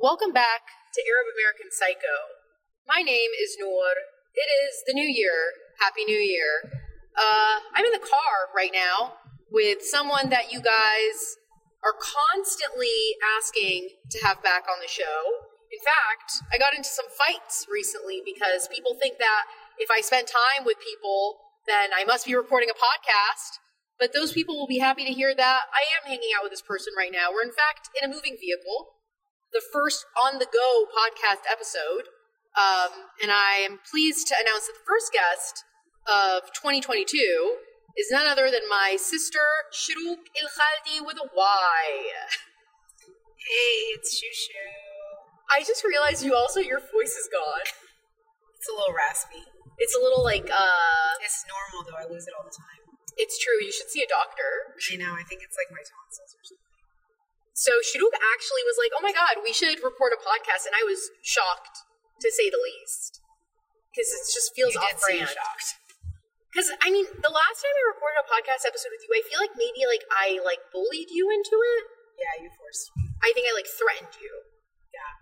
[0.00, 0.64] Welcome back
[0.96, 2.32] to Arab American Psycho.
[2.88, 3.92] My name is Noor.
[4.32, 5.52] It is the new year.
[5.76, 6.72] Happy New Year.
[7.12, 9.20] Uh, I'm in the car right now
[9.52, 11.36] with someone that you guys
[11.84, 15.20] are constantly asking to have back on the show.
[15.68, 20.32] In fact, I got into some fights recently because people think that if I spend
[20.32, 23.60] time with people, then I must be recording a podcast.
[24.00, 26.64] But those people will be happy to hear that I am hanging out with this
[26.64, 27.28] person right now.
[27.36, 28.96] We're in fact in a moving vehicle,
[29.52, 32.08] the first on the go podcast episode.
[32.58, 35.64] Um, and I am pleased to announce that the first guest
[36.06, 37.06] of 2022
[37.98, 39.42] is none other than my sister,
[39.74, 41.82] Shuruk Il Khaldi with a Y.
[43.38, 44.66] Hey, it's Shushu.
[45.50, 47.66] I just realized you also, your voice is gone.
[48.54, 49.42] It's a little raspy.
[49.78, 52.78] It's a little like, uh, It's normal though, I lose it all the time.
[53.16, 54.76] it's true, you should see a doctor.
[54.92, 56.59] I know, I think it's like my tonsils or something.
[57.60, 60.64] So Shuruk actually was like, oh my god, we should record a podcast.
[60.64, 61.84] And I was shocked,
[62.24, 63.20] to say the least.
[63.92, 65.28] Because it just feels You off brand.
[65.28, 65.76] shocked.
[66.48, 69.40] Because I mean, the last time I recorded a podcast episode with you, I feel
[69.44, 71.84] like maybe like I like bullied you into it.
[72.16, 73.12] Yeah, you forced me.
[73.20, 74.32] I think I like threatened you.
[74.96, 75.12] Yeah.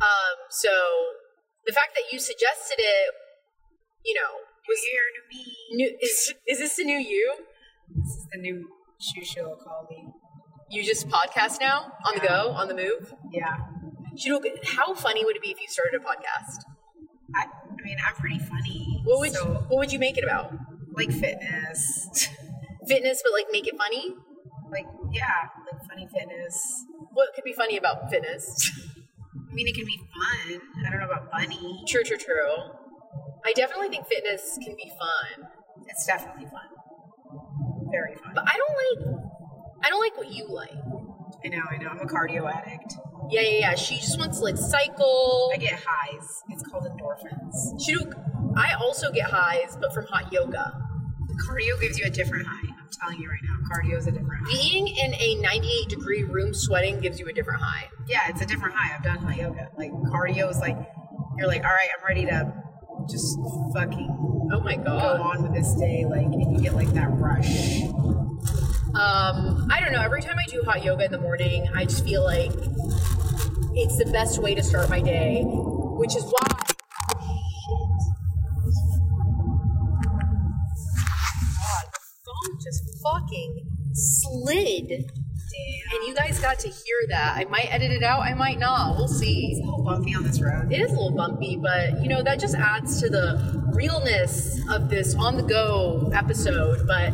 [0.00, 0.36] Um.
[0.48, 0.72] So
[1.68, 3.12] the fact that you suggested it,
[4.08, 5.44] you know, Was here to me.
[5.76, 7.44] new is is this the new you?
[7.92, 8.72] This is the new
[9.60, 10.13] call me.
[10.74, 13.14] You just podcast now on the go, on the move.
[13.30, 13.56] Yeah.
[14.16, 16.64] Shuruk, how funny would it be if you started a podcast?
[17.32, 19.00] I, I mean, I'm pretty funny.
[19.04, 20.52] What would so, you, what would you make it about?
[20.96, 22.28] like fitness.
[22.88, 24.14] Fitness, but like make it funny.
[24.72, 26.84] like, yeah, like funny fitness.
[27.12, 28.68] What could be funny about fitness?
[29.50, 30.60] I mean, it can be fun.
[30.84, 31.84] I don't know about funny.
[31.88, 32.52] true, true, true.
[33.46, 35.48] I definitely think fitness can be fun,
[35.86, 36.68] It's definitely fun.
[37.92, 38.32] Very fun.
[38.34, 39.24] but I don't like.
[39.84, 40.70] I don't like what you like.
[41.44, 41.88] I know, I know.
[41.88, 42.94] I'm a cardio addict.
[43.30, 43.74] Yeah, yeah, yeah.
[43.74, 45.50] She just wants to like cycle.
[45.52, 46.42] I get highs.
[46.48, 47.54] It's called endorphins.
[47.86, 48.14] Shuruk,
[48.56, 50.72] I also get highs, but from hot yoga.
[51.46, 52.68] Cardio gives you a different high.
[52.70, 54.52] I'm telling you right now, cardio is a different high.
[54.52, 57.88] Being in a 98 degree room sweating gives you a different high.
[58.06, 58.94] Yeah, it's a different high.
[58.96, 59.68] I've done hot yoga.
[59.76, 60.78] Like cardio is like
[61.36, 62.54] you're like, all right, I'm ready to
[63.10, 63.36] just
[63.74, 65.18] fucking Oh my god.
[65.18, 66.04] go on with this day.
[66.08, 67.82] Like, and you get like that rush.
[68.96, 70.00] Um, I don't know.
[70.00, 72.52] Every time I do hot yoga in the morning, I just feel like
[73.74, 76.46] it's the best way to start my day, which is why.
[76.48, 76.66] God,
[81.92, 84.88] the phone just fucking slid.
[84.88, 85.98] Damn.
[85.98, 87.36] And you guys got to hear that.
[87.36, 88.96] I might edit it out, I might not.
[88.96, 89.48] We'll see.
[89.50, 90.72] It's a little bumpy on this road.
[90.72, 94.88] It is a little bumpy, but you know, that just adds to the realness of
[94.88, 96.86] this on the go episode.
[96.86, 97.12] But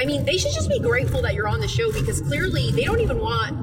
[0.00, 2.84] I mean, they should just be grateful that you're on the show because clearly they
[2.84, 3.56] don't even want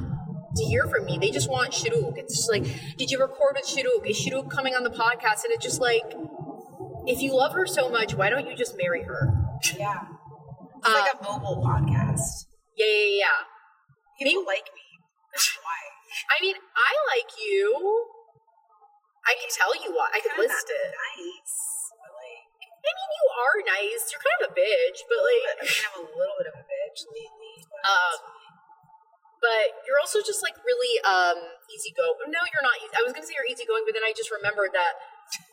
[0.56, 1.18] to hear from me.
[1.20, 2.18] They just want Shuruk.
[2.18, 2.64] It's just like,
[2.98, 4.10] did you record with Shuruk?
[4.10, 5.44] Is Shuruk coming on the podcast?
[5.44, 6.04] And it's just like,
[7.06, 9.34] if you love her so much, why don't you just marry her?
[9.78, 10.00] Yeah.
[10.84, 12.50] It's like uh, a mobile podcast.
[12.76, 13.40] Yeah, yeah, yeah.
[14.18, 14.82] People like me.
[15.32, 15.78] That's why.
[16.34, 18.08] I mean, I like you.
[19.28, 20.10] I can tell you why.
[20.12, 20.90] I could list it.
[20.90, 21.71] Nice.
[22.82, 24.04] I mean, you are nice.
[24.10, 26.66] You're kind of a bitch, but I like, mean, I'm a little bit of a
[26.66, 27.56] bitch lately.
[27.70, 28.18] But Um,
[29.42, 31.38] but you're also just like really um
[31.70, 32.30] easygoing.
[32.30, 32.78] No, you're not.
[32.78, 35.02] easy- I was gonna say you're easygoing, but then I just remembered that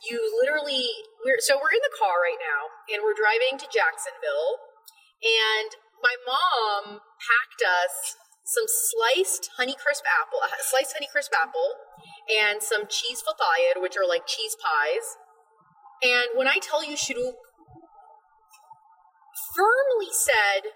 [0.05, 0.89] you literally
[1.25, 4.61] we're so we're in the car right now and we're driving to Jacksonville,
[5.25, 5.73] and
[6.05, 11.77] my mom packed us some sliced Honeycrisp apple, a sliced Honeycrisp apple,
[12.29, 15.17] and some cheese fatayer, which are like cheese pies.
[16.03, 17.35] And when I tell you, Shuruk
[19.55, 20.73] firmly said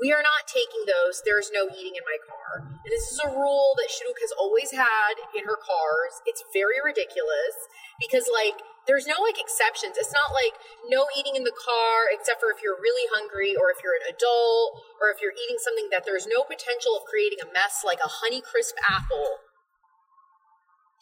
[0.00, 1.22] we are not taking those.
[1.22, 2.66] There is no eating in my car.
[2.66, 6.14] And this is a rule that Shuruk has always had in her cars.
[6.26, 7.54] It's very ridiculous
[8.02, 9.96] because, like, there's no like exceptions.
[9.96, 10.52] It's not like
[10.92, 14.12] no eating in the car except for if you're really hungry or if you're an
[14.12, 18.02] adult or if you're eating something that there's no potential of creating a mess like
[18.04, 19.40] a Honeycrisp apple.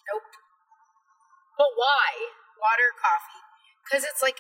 [0.07, 0.31] nope.
[1.59, 2.31] But why?
[2.63, 3.42] Water, coffee.
[3.85, 4.39] Because it's like,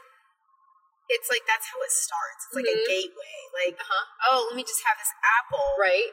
[1.10, 2.46] it's like that's how it starts.
[2.48, 2.82] It's like Mhm.
[2.82, 3.38] a gateway.
[3.52, 4.04] Like, Uh-huh.
[4.30, 5.74] oh, let me just have this apple.
[5.78, 6.12] Right?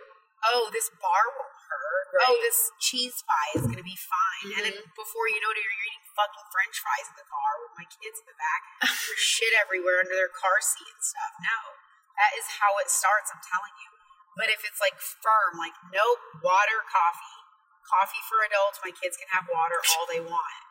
[0.52, 2.08] Oh, this bar won't hurt.
[2.14, 2.26] Right.
[2.30, 4.54] Oh, this cheese pie is gonna be fine.
[4.58, 4.96] And then Mhm.
[4.96, 8.20] before you know it, you're eating fucking French fries in the car with my kids
[8.20, 8.62] in the back.
[9.08, 11.32] There's shit everywhere under their car seat and stuff.
[11.40, 11.76] No,
[12.18, 13.32] that is how it starts.
[13.32, 13.90] I'm telling you.
[14.36, 17.40] But if it's like firm, like nope, water, coffee,
[17.84, 18.80] coffee for adults.
[18.84, 20.64] My kids can have water all they want.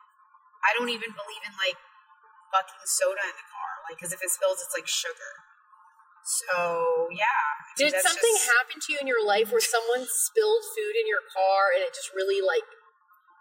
[0.65, 1.77] I don't even believe in like
[2.53, 5.33] fucking soda in the car, like because if it spills, it's like sugar.
[6.25, 7.25] So yeah.
[7.25, 10.95] I mean, Did something just- happen to you in your life where someone spilled food
[11.01, 12.67] in your car and it just really like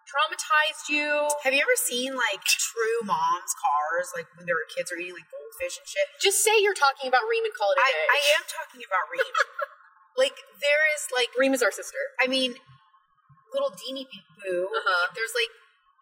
[0.07, 1.27] traumatized you?
[1.43, 5.19] Have you ever seen like true moms' cars, like when they were kids, are eating
[5.19, 6.07] like goldfish and shit?
[6.23, 8.07] Just say you're talking about Reem and call it a I, day.
[8.07, 9.35] I am talking about Reem.
[10.23, 11.99] like there is like, Reem is our sister.
[12.23, 12.55] I mean,
[13.51, 14.07] little Deanie
[14.39, 14.71] Boo.
[14.71, 15.11] Uh-huh.
[15.11, 15.51] There's like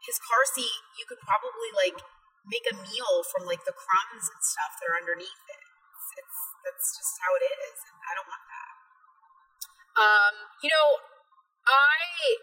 [0.05, 0.85] his car seat.
[1.01, 1.97] You could probably like
[2.47, 5.61] make a meal from like the crumbs and stuff that are underneath it.
[5.61, 8.73] It's, it's that's just how it is, and I don't want that.
[9.95, 10.89] Um, you know,
[11.65, 12.41] I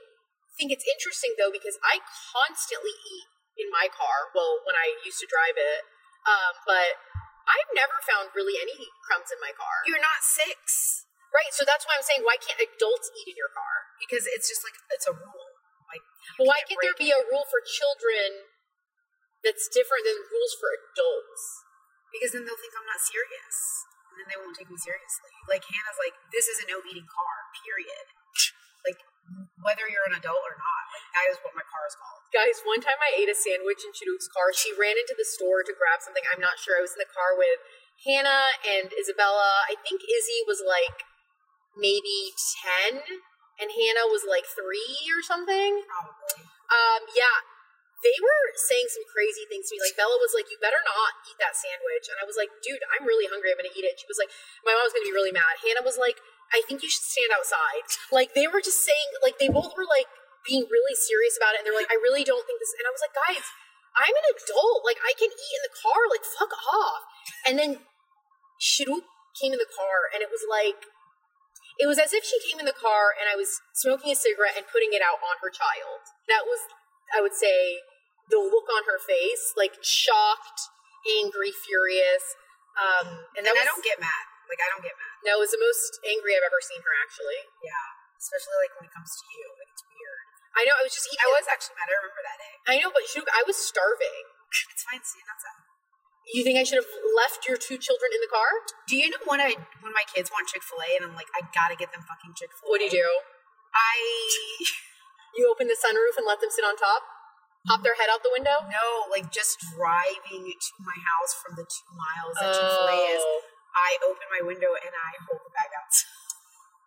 [0.56, 2.00] think it's interesting though because I
[2.32, 3.28] constantly eat
[3.60, 4.32] in my car.
[4.32, 5.82] Well, when I used to drive it,
[6.24, 6.96] um, but
[7.46, 9.82] I've never found really any crumbs in my car.
[9.84, 11.02] You're not six
[11.32, 13.88] Right, so that's why I'm saying why can't adults eat in your car?
[14.02, 15.48] because it's just like it's a rule.
[15.88, 16.02] Like,
[16.36, 18.50] But why can't there be a rule for children
[19.42, 21.62] that's different than rules for adults?
[22.12, 23.56] because then they'll think I'm not serious,
[24.12, 25.32] and then they won't take me seriously.
[25.48, 27.34] Like Hannah's like, this is a no eating car.
[27.64, 28.06] Period.
[28.84, 29.00] Like
[29.64, 32.20] whether you're an adult or not, like that is what my car is called.
[32.30, 34.52] Guys, one time I ate a sandwich in Chinook's car.
[34.52, 36.22] She ran into the store to grab something.
[36.28, 36.76] I'm not sure.
[36.76, 37.58] I was in the car with
[38.04, 39.64] Hannah and Isabella.
[39.70, 41.06] I think Izzy was like
[41.78, 42.34] maybe
[42.92, 43.00] 10
[43.62, 44.58] and Hannah was like 3
[45.16, 45.86] or something.
[45.86, 46.50] Probably.
[46.68, 47.46] Um yeah,
[48.02, 49.80] they were saying some crazy things to me.
[49.82, 52.82] Like Bella was like, "You better not eat that sandwich," and I was like, "Dude,
[52.90, 53.54] I'm really hungry.
[53.54, 54.30] I'm gonna eat it." She was like,
[54.66, 56.18] "My mom's gonna be really mad." Hannah was like,
[56.50, 59.86] "I think you should stand outside." Like they were just saying, like they both were
[59.86, 60.10] like
[60.42, 62.92] being really serious about it, and they're like, "I really don't think this." And I
[62.92, 63.46] was like, "Guys,
[63.94, 64.82] I'm an adult.
[64.82, 66.00] Like I can eat in the car.
[66.10, 67.02] Like fuck off."
[67.46, 67.86] And then
[68.58, 69.06] Shuruk
[69.38, 70.90] came in the car, and it was like.
[71.80, 74.60] It was as if she came in the car and I was smoking a cigarette
[74.60, 76.04] and putting it out on her child.
[76.28, 76.60] That was,
[77.16, 77.80] I would say,
[78.32, 80.72] the look on her face, like shocked,
[81.20, 82.24] angry, furious.
[82.72, 84.24] Um, and And that I don't get mad.
[84.48, 85.12] Like I don't get mad.
[85.28, 86.92] that was the most angry I've ever seen her.
[87.04, 87.76] Actually, Yeah.
[88.16, 89.44] Especially like when it comes to you.
[89.60, 90.24] Like it's weird.
[90.56, 91.20] I know I was just eating.
[91.24, 91.88] I was actually mad.
[91.92, 92.54] I remember that day.
[92.68, 94.24] I know, but Shuk, I was starving.
[94.72, 95.00] It's fine.
[95.04, 95.60] Stand outside.
[96.28, 98.46] You think I should have left your two children in the car?
[98.86, 101.28] Do you know when I when my kids want Chick Fil A and I'm like
[101.34, 102.70] I gotta get them fucking Chick Fil A?
[102.70, 103.08] What do you do?
[103.74, 103.96] I
[105.36, 107.02] You open the sunroof and let them sit on top,
[107.66, 108.62] pop their head out the window.
[108.68, 112.98] no like just driving to my house from the two miles that Chick Fil A
[113.16, 113.22] is.
[113.22, 113.40] Oh.
[113.72, 116.12] I open my window and I hold the bag outside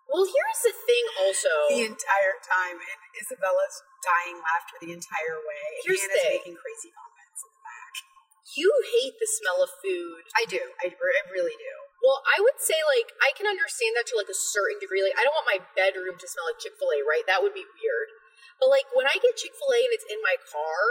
[0.06, 1.04] Well, here's the thing.
[1.26, 5.66] Also, the entire time, and Isabella's dying laughter the entire way.
[5.66, 6.38] and Here's the Hannah's thing.
[6.46, 7.94] making crazy comments in the back.
[8.54, 8.70] you
[9.02, 10.30] hate the smell of food.
[10.38, 10.62] I do.
[10.86, 11.74] I, I really do.
[12.06, 15.02] Well, I would say like I can understand that to like a certain degree.
[15.02, 17.26] Like I don't want my bedroom to smell like Chick Fil A, right?
[17.26, 18.10] That would be weird.
[18.60, 20.84] But like when I get Chick Fil A and it's in my car,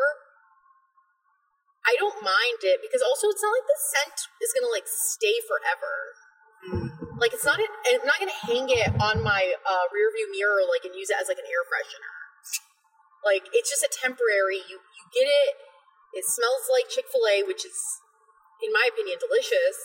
[1.85, 5.37] I don't mind it because also it's not like the scent is gonna like stay
[5.45, 5.95] forever.
[7.21, 7.61] Like it's not.
[7.61, 11.21] I'm not gonna hang it on my uh, rear view mirror like and use it
[11.21, 12.15] as like an air freshener.
[13.25, 14.65] Like it's just a temporary.
[14.65, 15.53] You you get it.
[16.15, 17.75] It smells like Chick Fil A, which is,
[18.63, 19.77] in my opinion, delicious.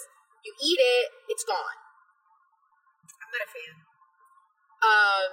[0.46, 1.80] You eat it, it's gone.
[3.18, 3.74] I'm not a fan.
[4.80, 5.32] Um,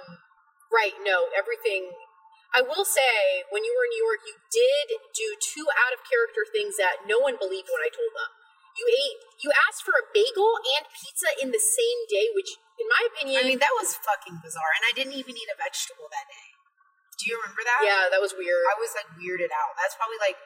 [0.73, 0.97] right?
[1.05, 1.93] No, everything.
[2.57, 6.01] I will say, when you were in New York, you did do two out of
[6.01, 8.33] character things that no one believed when I told them.
[8.73, 9.21] You ate.
[9.45, 13.41] You asked for a bagel and pizza in the same day, which, in my opinion,
[13.41, 16.49] I mean, that was fucking bizarre, and I didn't even eat a vegetable that day.
[17.21, 17.85] Do you remember that?
[17.85, 18.65] yeah, that was weird.
[18.65, 19.77] I was like weirded out.
[19.77, 20.37] That's probably like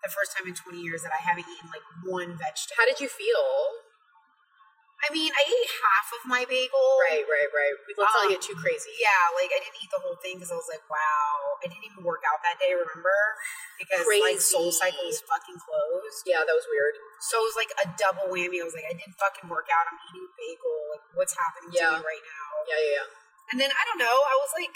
[0.00, 2.80] the first time in 20 years that I haven't eaten like one vegetable.
[2.80, 3.44] How did you feel?
[4.98, 6.86] I mean, I ate half of my bagel.
[7.06, 7.74] Right, right, right.
[7.94, 8.90] Let's not Um, get too crazy.
[8.98, 11.54] Yeah, like I didn't eat the whole thing because I was like, wow.
[11.62, 13.14] I didn't even work out that day, remember?
[13.78, 16.26] Because like Soul Cycle was fucking closed.
[16.26, 16.98] Yeah, that was weird.
[17.22, 18.58] So it was like a double whammy.
[18.58, 19.86] I was like, I didn't fucking work out.
[19.86, 20.76] I'm eating bagel.
[20.90, 21.94] Like, what's happening Yeah.
[21.94, 22.48] to me right now?
[22.66, 23.06] Yeah, yeah, yeah.
[23.54, 24.16] And then I don't know.
[24.26, 24.74] I was like,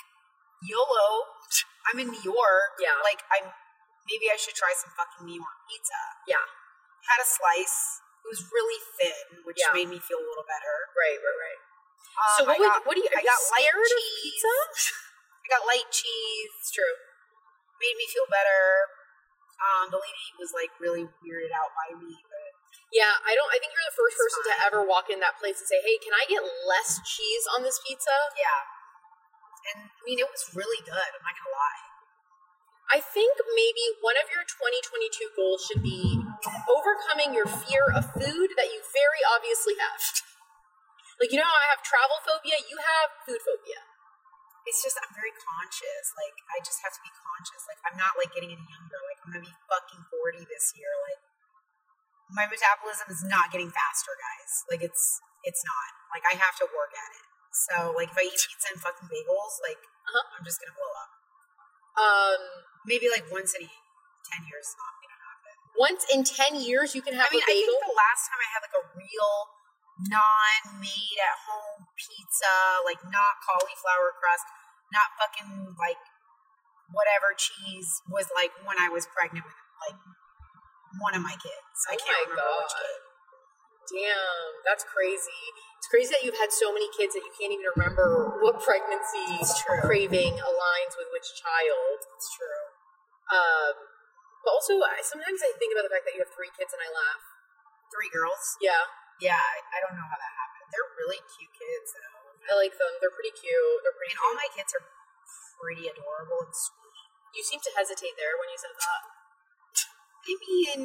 [0.63, 1.35] YOLO.
[1.91, 2.79] I'm in New York.
[2.79, 2.95] Yeah.
[3.03, 3.51] Like I'm.
[4.07, 5.99] Maybe I should try some fucking New York pizza.
[6.31, 6.43] Yeah.
[7.11, 8.03] Had a slice.
[8.23, 9.75] It was really thin, which Yeah.
[9.75, 10.89] made me feel a little better.
[10.97, 11.61] Right, right, right.
[12.13, 13.11] Um, so what got, what do you?
[13.11, 14.23] I you got light cheese.
[14.23, 14.55] pizza?
[15.43, 16.51] I got light cheese.
[16.61, 16.95] It's true.
[17.81, 18.63] Made me feel better.
[19.59, 22.51] Um, the lady was like really weirded out by me, but
[22.93, 23.51] Yeah, I don't.
[23.51, 25.99] I think you're the first person to ever walk in that place and say, "Hey,
[25.99, 28.63] can I get less cheese on this pizza?" yeah.
[29.75, 30.95] And I mean, it was really good.
[30.95, 31.83] I'm not gonna lie.
[32.93, 38.49] I think maybe one of your 2022 goals should be overcoming your fear of food
[38.59, 40.01] that you very obviously have.
[41.21, 43.87] Like you know how I have travel phobia, you have food phobia.
[44.67, 46.15] It's just I'm very conscious.
[46.19, 47.63] Like I just have to be conscious.
[47.67, 48.99] Like I'm not like getting any younger.
[49.07, 50.91] Like I'm gonna be fucking 40 this year.
[51.07, 51.21] Like
[52.33, 54.53] my metabolism is not getting faster, guys.
[54.71, 55.91] Like it's it's not.
[56.15, 57.27] Like I have to work at it.
[57.55, 60.27] So like if I eat pizza and fucking bagels, like Uh-huh.
[60.39, 61.11] I'm just gonna blow up.
[61.99, 62.41] Um,
[62.87, 63.63] Maybe like once in
[64.27, 64.75] ten years.
[64.75, 65.02] Not.
[65.83, 67.75] Once in ten years, you can have I mean, a I bagel.
[67.75, 69.35] think the last time I had like a real
[70.07, 72.55] non-made at home pizza,
[72.87, 74.47] like not cauliflower crust,
[74.95, 75.99] not fucking like
[76.95, 79.99] whatever cheese, was like when I was pregnant with like
[81.03, 81.79] one of my kids.
[81.91, 82.87] I Oh can't my remember which God.
[82.87, 83.01] kid.
[83.91, 85.43] Damn, that's crazy.
[85.79, 89.43] It's crazy that you've had so many kids that you can't even remember what pregnancy
[89.83, 91.99] craving aligns with which child.
[92.17, 92.63] It's true.
[93.35, 93.75] Um,
[94.43, 96.83] but also, I, sometimes I think about the fact that you have three kids and
[96.83, 97.23] I laugh.
[97.95, 98.57] Three girls.
[98.59, 98.83] Yeah,
[99.21, 100.67] Yeah, I, I don't know how that happened.
[100.73, 102.23] They're really cute kids though.
[102.49, 102.91] I like them.
[102.99, 103.79] They're pretty cute.
[103.87, 104.85] They're pretty mean, all my kids are
[105.61, 106.97] pretty adorable and sweet.
[107.37, 109.03] You seem to hesitate there when you said that.
[110.27, 110.81] I mean,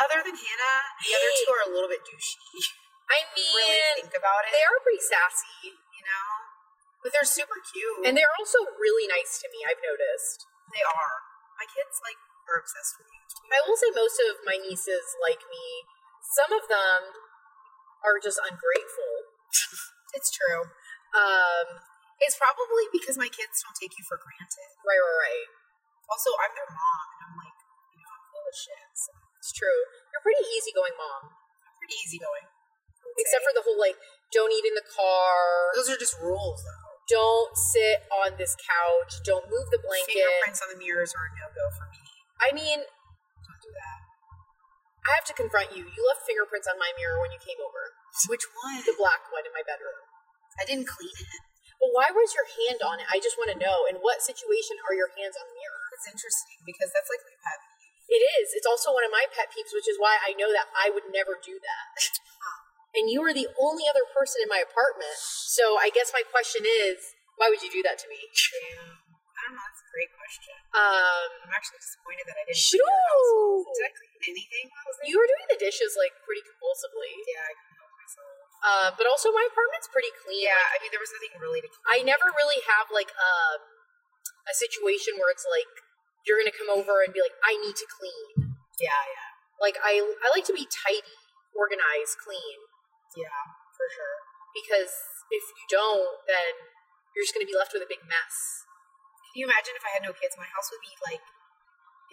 [0.00, 2.38] other than Hannah, the other two are a little bit douchey.
[3.10, 4.54] I mean, really think about it.
[4.54, 5.76] they are pretty sassy.
[5.76, 6.28] you know,
[7.04, 10.48] but they're super cute, And they're also really nice to me, I've noticed.
[10.72, 11.23] they are.
[11.58, 12.18] My kids like
[12.50, 13.20] are obsessed with you.
[13.24, 15.66] It's I will say most of my nieces like me.
[16.34, 17.14] Some of them
[18.04, 19.12] are just ungrateful.
[20.14, 20.62] It's true.
[21.10, 21.82] Um,
[22.22, 24.70] It's probably because my kids don't take you for granted.
[24.86, 25.48] right, right, right.
[26.06, 27.58] Also, I'm their mom, and I'm like,
[27.90, 28.86] you know, I'm full of shit.
[28.94, 29.10] So
[29.42, 29.80] It's true.
[30.14, 31.34] You're a pretty easygoing mom.
[31.34, 32.46] I'm pretty easygoing.
[33.18, 33.98] Except for the whole like,
[34.30, 36.83] don't eat in the car, those are just rules, though.
[37.08, 40.16] Don't sit on this couch, don't move the blanket.
[40.16, 42.00] Fingerprints on the mirrors are a no go for me.
[42.40, 44.00] I mean, Don't do that.
[45.04, 45.84] I have to confront you.
[45.84, 47.92] You left fingerprints on my mirror when you came over.
[48.32, 48.80] Which one?
[48.88, 50.00] The black one in my bedroom.
[50.56, 51.40] I didn't clean it.
[51.76, 53.08] But why was your hand on it?
[53.12, 53.84] I just want to know.
[53.84, 55.84] In what situation are your hands on the mirror?
[55.92, 58.16] That's interesting because that's like my pet peeve.
[58.16, 58.56] It is.
[58.56, 61.12] It's also one of my pet peeves, which is why I know that I would
[61.12, 61.92] never do that.
[62.44, 62.63] Um,
[62.94, 65.14] and you are the only other person in my apartment.
[65.18, 66.98] So I guess my question is,
[67.36, 68.18] why would you do that to me?
[68.22, 69.02] Damn.
[69.34, 69.66] I don't know.
[69.66, 70.54] That's a great question.
[70.72, 72.56] Um, I'm actually disappointed that I didn't.
[72.56, 72.78] Shoo!
[72.80, 74.64] Did I clean anything?
[75.04, 77.12] you were doing the dishes like pretty compulsively.
[77.28, 78.32] Yeah, I can help myself.
[78.64, 80.48] Uh, but also my apartment's pretty clean.
[80.48, 81.84] Yeah, Like, I mean, there was nothing really to clean.
[81.92, 83.32] I never really have like a
[84.48, 85.68] a situation where it's like
[86.24, 88.56] you're gonna come over and be like, I need to clean.
[88.80, 89.28] Yeah, yeah,
[89.60, 91.04] Like I I like to be tidy,
[91.52, 92.64] organized, clean.
[93.16, 93.40] Yeah,
[93.74, 94.16] for sure.
[94.54, 94.92] because
[95.32, 96.52] if you don't, then
[97.14, 98.66] you're just going to be left with a big mess.
[99.32, 100.38] Can you imagine if I had no kids?
[100.38, 101.22] My house would be like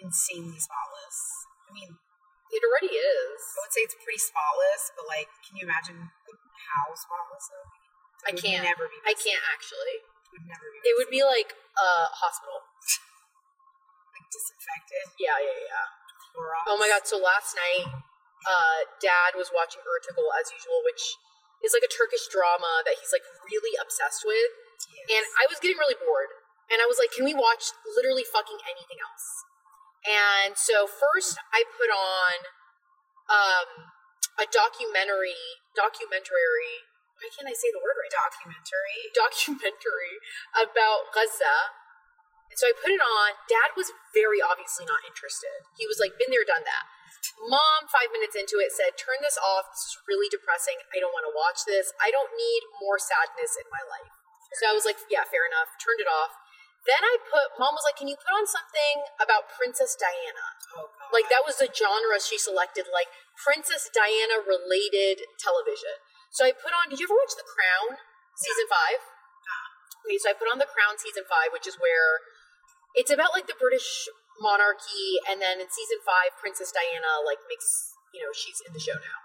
[0.02, 1.18] insanely spotless.
[1.68, 1.98] I mean,
[2.52, 3.40] It already is.
[3.56, 7.72] I would say it's pretty spotless, but like, can you imagine how spotless it would
[7.72, 7.84] be?
[7.86, 8.64] It I can't.
[8.66, 8.98] Never be.
[9.08, 10.02] I can't actually.
[10.04, 10.78] It would never be.
[10.84, 12.60] It would be like a hospital.
[14.14, 15.04] like disinfected.
[15.16, 15.86] Yeah, yeah, yeah.
[16.68, 17.04] Oh my god!
[17.04, 17.88] So last night,
[18.46, 21.18] uh, Dad was watching Ertugrul as usual, which
[21.62, 24.52] is like a Turkish drama that he's like really obsessed with.
[24.90, 25.18] Yes.
[25.18, 26.30] And I was getting really bored.
[26.70, 29.26] And I was like, can we watch literally fucking anything else?
[30.02, 32.34] And so first I put on
[33.30, 33.68] um
[34.34, 36.90] a documentary documentary
[37.22, 39.14] why can't I say the word right documentary.
[39.14, 40.18] Documentary
[40.58, 41.70] about Gaza.
[42.52, 43.40] And so I put it on.
[43.48, 45.64] Dad was very obviously not interested.
[45.80, 46.84] He was like, been there, done that.
[47.48, 49.70] Mom, five minutes into it, said, Turn this off.
[49.72, 50.78] This is really depressing.
[50.90, 51.94] I don't want to watch this.
[52.02, 54.12] I don't need more sadness in my life.
[54.58, 55.70] So I was like, Yeah, fair enough.
[55.78, 56.34] Turned it off.
[56.82, 60.46] Then I put, Mom was like, Can you put on something about Princess Diana?
[60.74, 60.90] Oh.
[61.14, 66.02] Like, that was the genre she selected, like Princess Diana related television.
[66.34, 68.02] So I put on, did you ever watch The Crown
[68.34, 68.98] season five?
[68.98, 70.04] Uh-huh.
[70.08, 72.24] Okay, so I put on The Crown season five, which is where
[72.94, 74.08] it's about like the British
[74.40, 78.82] monarchy, and then in season five, Princess Diana like makes you know she's in the
[78.82, 79.18] show now.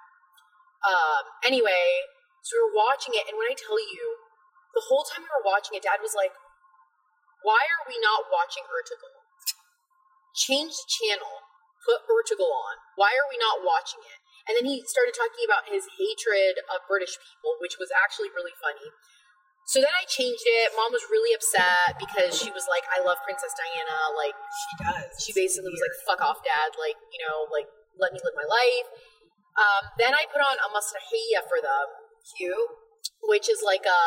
[0.87, 1.23] Um.
[1.43, 2.07] Anyway,
[2.43, 4.21] so we were watching it, and when I tell you,
[4.75, 6.35] the whole time we were watching it, Dad was like,
[7.43, 9.25] "Why are we not watching Ertugrul?
[10.37, 11.43] Change the channel,
[11.81, 12.77] put Ertugrul on.
[12.95, 16.87] Why are we not watching it?" And then he started talking about his hatred of
[16.87, 18.95] British people, which was actually really funny.
[19.67, 20.71] So then I changed it.
[20.79, 24.15] Mom was really upset because she was like, I love Princess Diana.
[24.15, 25.11] Like, she does.
[25.19, 26.71] she basically was like, fuck off, dad.
[26.79, 27.67] Like, you know, like,
[27.99, 28.87] let me live my life.
[29.59, 31.87] Um, then I put on a Masrahiyya for them,
[32.31, 32.55] cute.
[33.27, 34.03] which is like a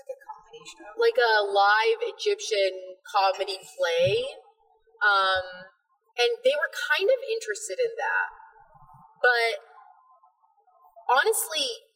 [0.00, 0.88] like a comedy show.
[0.96, 4.24] like a live Egyptian comedy play.
[5.04, 5.68] Um,
[6.16, 8.28] and they were kind of interested in that.
[9.20, 9.60] But
[11.10, 11.89] honestly,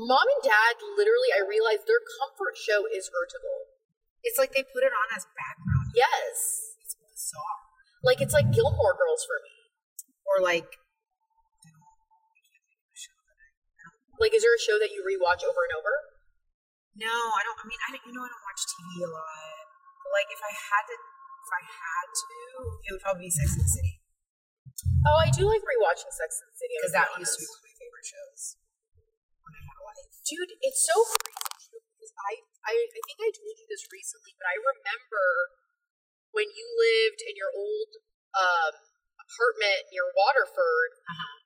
[0.00, 3.74] mom and dad literally, I realized their comfort show is Ertugrul.
[4.22, 5.94] It's like they put it on as background.
[5.94, 6.74] Yes.
[6.82, 7.62] It's bizarre.
[8.02, 9.54] Like it's like Gilmore Girls for me.
[10.28, 10.68] Or like,
[11.64, 11.82] I don't,
[12.34, 13.48] I can't think of a show that I.
[14.20, 15.94] Like, is there a show that you rewatch over and over?
[16.98, 17.58] No, I don't.
[17.58, 18.04] I mean, I don't.
[18.04, 19.64] You know, I don't watch TV a lot.
[20.04, 22.30] But like if I had to, if I had to,
[22.84, 23.98] it would probably be Sex and the City
[25.06, 26.74] Oh, I do like rewatching Sex and the City.
[26.78, 28.42] because that used to be one of my favorite shows
[30.28, 30.52] dude.
[30.60, 32.32] It's so crazy because I,
[32.68, 35.24] I I think I told you this recently, but I remember
[36.36, 37.90] when you lived in your old
[38.36, 38.74] um,
[39.16, 40.92] apartment near Waterford.
[41.08, 41.36] Uh-huh.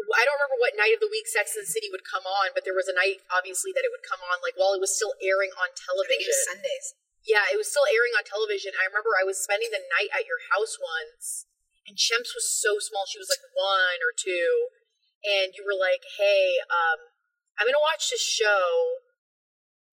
[0.00, 2.56] I don't remember what night of the week Sex and the City would come on,
[2.56, 4.96] but there was a night, obviously, that it would come on, like while it was
[4.96, 6.24] still airing on I think television.
[6.24, 6.86] it was Sundays.
[7.20, 8.72] Yeah, it was still airing on television.
[8.80, 11.44] I remember I was spending the night at your house once,
[11.84, 13.04] and Shemps was so small.
[13.04, 14.72] She was like one or two,
[15.20, 17.09] and you were like, "Hey, um,
[17.58, 19.00] I'm gonna watch this show.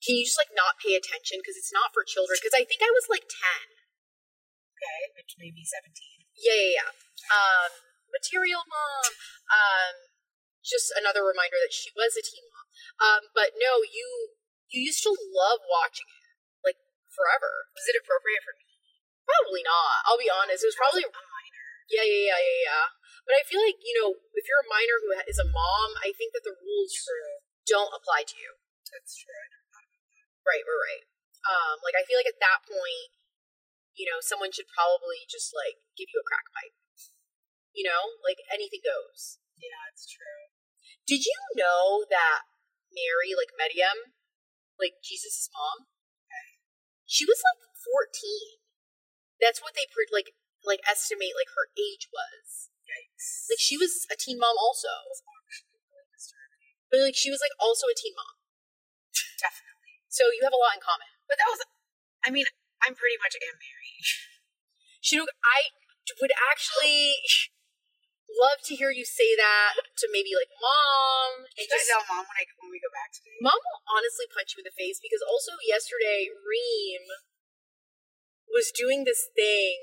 [0.03, 2.83] Can you just like not pay attention because it's not for children?" Because I think
[2.83, 3.65] I was like ten.
[4.77, 6.29] Okay, which may be seventeen.
[6.37, 6.91] Yeah, yeah, yeah.
[7.33, 7.71] Um,
[8.13, 9.09] material mom.
[9.49, 9.95] Um,
[10.67, 12.67] just another reminder that she was a teen mom.
[12.99, 14.37] Um, but no, you
[14.69, 16.27] you used to love watching it
[16.61, 17.71] like forever.
[17.73, 18.67] Was it appropriate for me?
[19.23, 20.07] Probably not.
[20.07, 20.63] I'll be honest.
[20.63, 21.67] It was probably a minor.
[21.87, 22.85] Yeah, yeah, yeah, yeah, yeah.
[23.27, 26.15] But I feel like, you know, if you're a minor who is a mom, I
[26.15, 26.95] think that the rules
[27.67, 28.57] don't apply to you.
[28.89, 29.45] That's true.
[30.47, 31.03] Right, right, right.
[31.43, 33.11] Um, like, I feel like at that point,
[33.93, 36.75] you know, someone should probably just, like, give you a crack pipe.
[37.75, 38.17] You know?
[38.23, 39.43] Like, anything goes.
[39.59, 40.55] Yeah, it's true.
[41.03, 42.47] Did you know that
[42.91, 44.15] Mary, like Maryam,
[44.75, 45.87] like Jesus' mom,
[47.07, 48.59] she was like 14.
[49.39, 50.35] That's what they pre- like
[50.67, 52.67] like estimate like her age was.
[52.83, 53.47] Yikes.
[53.47, 54.91] Like she was a teen mom also.
[56.87, 58.37] But like she was like also a teen mom.
[59.37, 60.03] Definitely.
[60.07, 61.07] So you have a lot in common.
[61.27, 61.61] But that was,
[62.23, 62.47] I mean,
[62.81, 64.07] I'm pretty much am married.
[65.03, 65.71] Chinook, I
[66.19, 67.19] would actually
[68.27, 72.05] love to hear you say that to maybe like mom and Should I just tell
[72.07, 73.35] mom when I when we go back today?
[73.39, 77.03] Mom will honestly punch you in the face because also yesterday Reem
[78.51, 79.79] was doing this thing.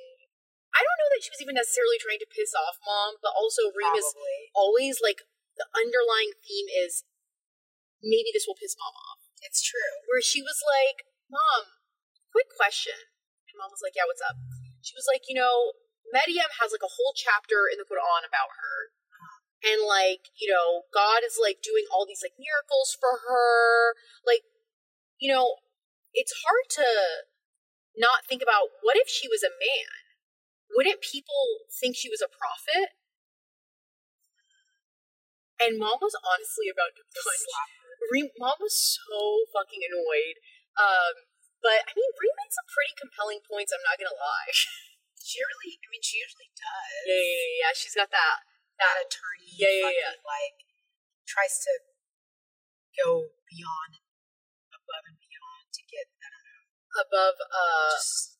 [0.74, 3.70] I don't know that she was even necessarily trying to piss off mom, but also
[3.70, 4.10] Reem is
[4.56, 5.22] always like
[5.56, 7.06] the underlying theme is
[8.02, 9.24] maybe this will piss mom off.
[9.40, 10.02] It's true.
[10.10, 11.80] Where she was like, Mom,
[12.32, 12.96] quick question.
[13.48, 14.36] And mom was like, Yeah, what's up?
[14.84, 15.72] She was like, you know,
[16.12, 18.92] Maryam has like a whole chapter in the Quran about her.
[19.64, 23.96] And like, you know, God is like doing all these like miracles for her.
[24.28, 24.44] Like,
[25.16, 25.56] you know,
[26.12, 26.88] it's hard to
[27.96, 30.04] not think about what if she was a man?
[30.76, 32.92] Wouldn't people think she was a prophet?
[35.62, 37.46] And mom was honestly about to punch.
[38.36, 40.36] Mom was so fucking annoyed.
[40.76, 41.30] Um,
[41.62, 43.72] but I mean, Reem made some pretty compelling points.
[43.72, 44.52] I'm not gonna lie.
[45.24, 46.92] She really, I mean, she usually does.
[47.08, 47.72] yeah, yeah, yeah, yeah.
[47.72, 48.44] She's got that.
[48.76, 50.14] That attorney, Yeah, yeah, yeah.
[50.20, 50.68] like,
[51.24, 51.72] tries to
[52.92, 54.04] go beyond,
[54.68, 56.64] above and beyond to get, I don't know,
[57.08, 58.36] above uh just,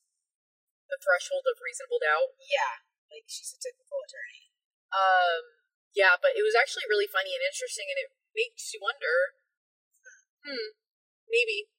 [0.92, 2.36] the threshold of reasonable doubt.
[2.44, 4.52] yeah, like she's a typical attorney.
[4.92, 5.63] Um,
[5.94, 9.38] yeah, but it was actually really funny and interesting, and it makes you wonder.
[10.44, 10.76] Hmm,
[11.30, 11.72] maybe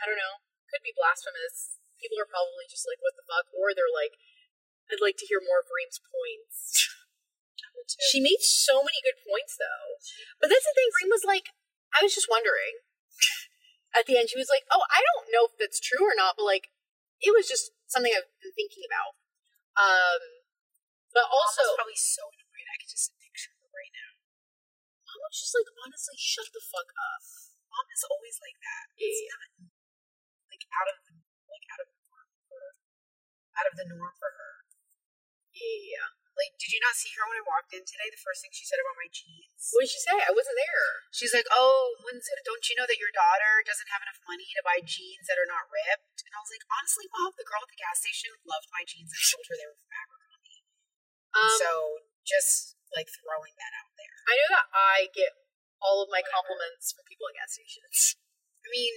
[0.00, 0.44] I don't know.
[0.72, 1.80] Could be blasphemous.
[2.00, 4.16] People are probably just like, "What the fuck?" Or they're like,
[4.90, 6.62] "I'd like to hear more of Reem's points."
[8.10, 9.86] She made so many good points, though.
[10.42, 10.90] But that's the thing.
[10.98, 11.54] Reem was like,
[11.94, 12.82] I was just wondering.
[13.96, 16.36] At the end, she was like, "Oh, I don't know if that's true or not,
[16.36, 16.68] but like,
[17.20, 19.16] it was just something I've been thinking about."
[19.80, 20.20] Um,
[21.16, 22.68] but Also, probably so annoyed.
[22.68, 23.15] I could just
[25.28, 27.22] was just like, honestly, shut the fuck up.
[27.70, 28.86] Mom is always like that.
[28.94, 29.66] Yeah, It's yeah.
[30.50, 31.12] like out of the
[31.50, 32.62] like out of the norm for
[33.58, 34.54] out of the norm for her.
[35.56, 36.12] Yeah.
[36.36, 38.12] Like, did you not see her when I walked in today?
[38.12, 39.72] The first thing she said about my jeans.
[39.72, 40.12] What did she say?
[40.20, 41.08] I wasn't there.
[41.08, 41.96] She's like, "Oh?
[42.04, 45.48] Don't you know that your daughter doesn't have enough money to buy jeans that are
[45.48, 48.68] not ripped?" And I was like, "Honestly, mom, the girl at the gas station loved
[48.68, 50.60] my jeans and told her they were from Abercrombie."
[51.32, 51.70] Um, so
[52.28, 54.16] just like throwing that out there.
[54.30, 55.34] I know that I get
[55.82, 58.16] all of my compliments from people at gas stations.
[58.64, 58.94] I mean,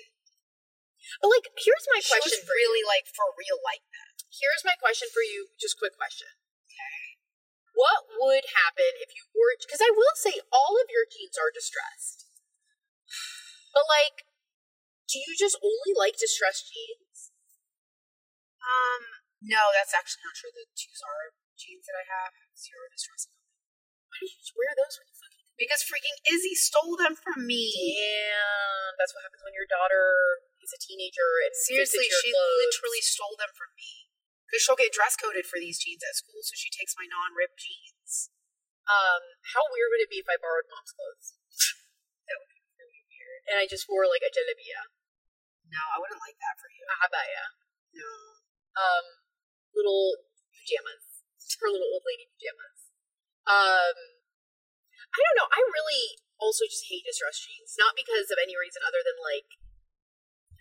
[1.22, 2.62] But like, here's my she question was for you.
[2.70, 4.24] really like for real like that.
[4.30, 5.52] Here's my question for you.
[5.58, 6.30] Just quick question.
[6.70, 7.18] Okay.
[7.74, 9.56] What would happen if you were?
[9.58, 12.30] Because I will say, all of your jeans are distressed.
[13.74, 14.26] But like,
[15.10, 17.34] do you just only like distressed jeans?
[18.62, 19.02] Um,
[19.42, 20.54] no, that's actually not true.
[20.54, 23.30] The two Zara jeans that I have have zero distress.
[24.10, 25.46] Why do you just wear those when you fucking?
[25.60, 27.70] Because freaking Izzy stole them from me.
[27.76, 32.60] Damn, that's what happens when your daughter is a teenager and Seriously, she clothes.
[32.66, 34.08] literally stole them from me.
[34.48, 37.60] Because she'll get dress coded for these jeans at school, so she takes my non-ripped
[37.62, 38.34] jeans.
[38.90, 39.22] Um,
[39.54, 41.38] how weird would it be if I borrowed mom's clothes?
[42.26, 43.42] That would be really weird.
[43.50, 44.90] and I just wore like a jalabia,
[45.70, 46.82] No, I wouldn't like that for you.
[46.86, 47.46] a habaya.
[47.94, 48.10] No.
[48.78, 49.06] um,
[49.74, 50.18] little
[50.54, 51.26] pajamas,
[51.62, 52.79] her little old lady pajamas.
[53.50, 53.98] Um,
[55.10, 55.50] I don't know.
[55.50, 59.50] I really also just hate distressed jeans, not because of any reason other than like,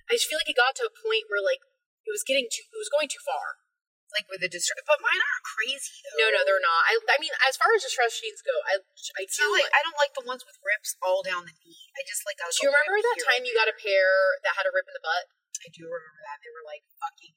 [0.09, 1.61] I just feel like it got to a point where like
[2.09, 3.61] it was getting too, it was going too far.
[4.09, 6.17] Like with the distress, but mine aren't crazy though.
[6.17, 6.81] No, no, they're not.
[6.89, 9.77] I, I mean, as far as distressed jeans go, I, I do like like.
[9.77, 11.93] I don't like the ones with rips all down the knee.
[11.93, 12.41] I just like.
[12.41, 15.05] Do you remember that time you got a pair that had a rip in the
[15.05, 15.29] butt?
[15.61, 17.37] I do remember that they were like fucking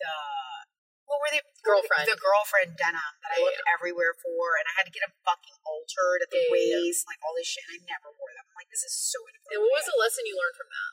[0.00, 0.14] the
[1.08, 1.40] what were they?
[1.64, 2.04] Girlfriend.
[2.04, 5.16] The girlfriend denim that I Yeah, looked everywhere for, and I had to get them
[5.24, 6.84] fucking altered at the Yeah, yeah, yeah.
[6.84, 7.64] waist, like all this shit.
[7.68, 8.44] And I never wore them.
[8.44, 9.56] I'm like, this is so inappropriate.
[9.56, 10.92] And what was the lesson you learned from that?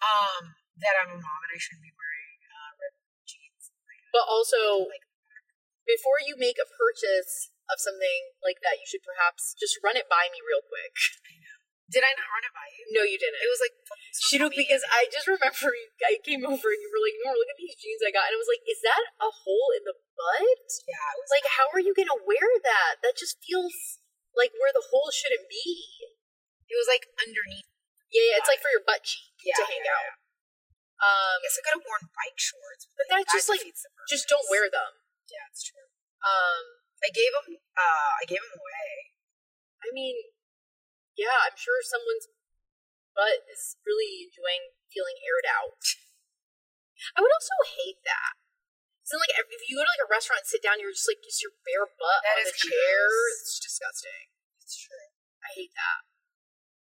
[0.00, 0.42] Um,
[0.80, 3.70] that I'm a mom and I shouldn't be wearing uh, ripped jeans.
[4.14, 5.04] But also, Like,
[5.84, 10.08] before you make a purchase of something like that, you should perhaps just run it
[10.08, 10.96] by me real quick.
[11.94, 12.82] Did I not run it by you?
[12.90, 13.38] No, you didn't.
[13.38, 13.74] It was like
[14.10, 17.30] she Shinook, because I just remember you, I came over and you were like, "No,
[17.30, 19.86] look at these jeans I got," and I was like, "Is that a hole in
[19.86, 20.66] the butt?
[20.90, 22.98] yeah, it was Like, how are you gonna wear that?
[23.06, 24.02] That just feels
[24.34, 25.86] like where the hole shouldn't be."
[26.74, 27.70] it was like underneath.
[28.10, 30.10] Yeah, yeah, it's like for your butt cheek Yeah, to hang yeah, out.
[31.02, 33.62] Um, I guess I could have worn bike shorts, But that's that just, like,
[34.06, 35.02] just don't wear them.
[35.26, 35.86] Yeah, it's true.
[36.22, 37.58] Um, I gave them.
[37.74, 38.90] Uh, I gave them away.
[39.84, 40.16] I mean,
[41.18, 42.28] yeah, I'm sure someone's
[43.14, 45.82] butt is really enjoying feeling aired out.
[47.14, 48.38] I would also hate that.
[49.04, 51.20] So like, if you go to like a restaurant and sit down, you're just like
[51.20, 53.04] just your bare butt That on the chair.
[53.36, 54.32] It's disgusting.
[54.64, 55.12] It's true.
[55.44, 56.00] I hate that.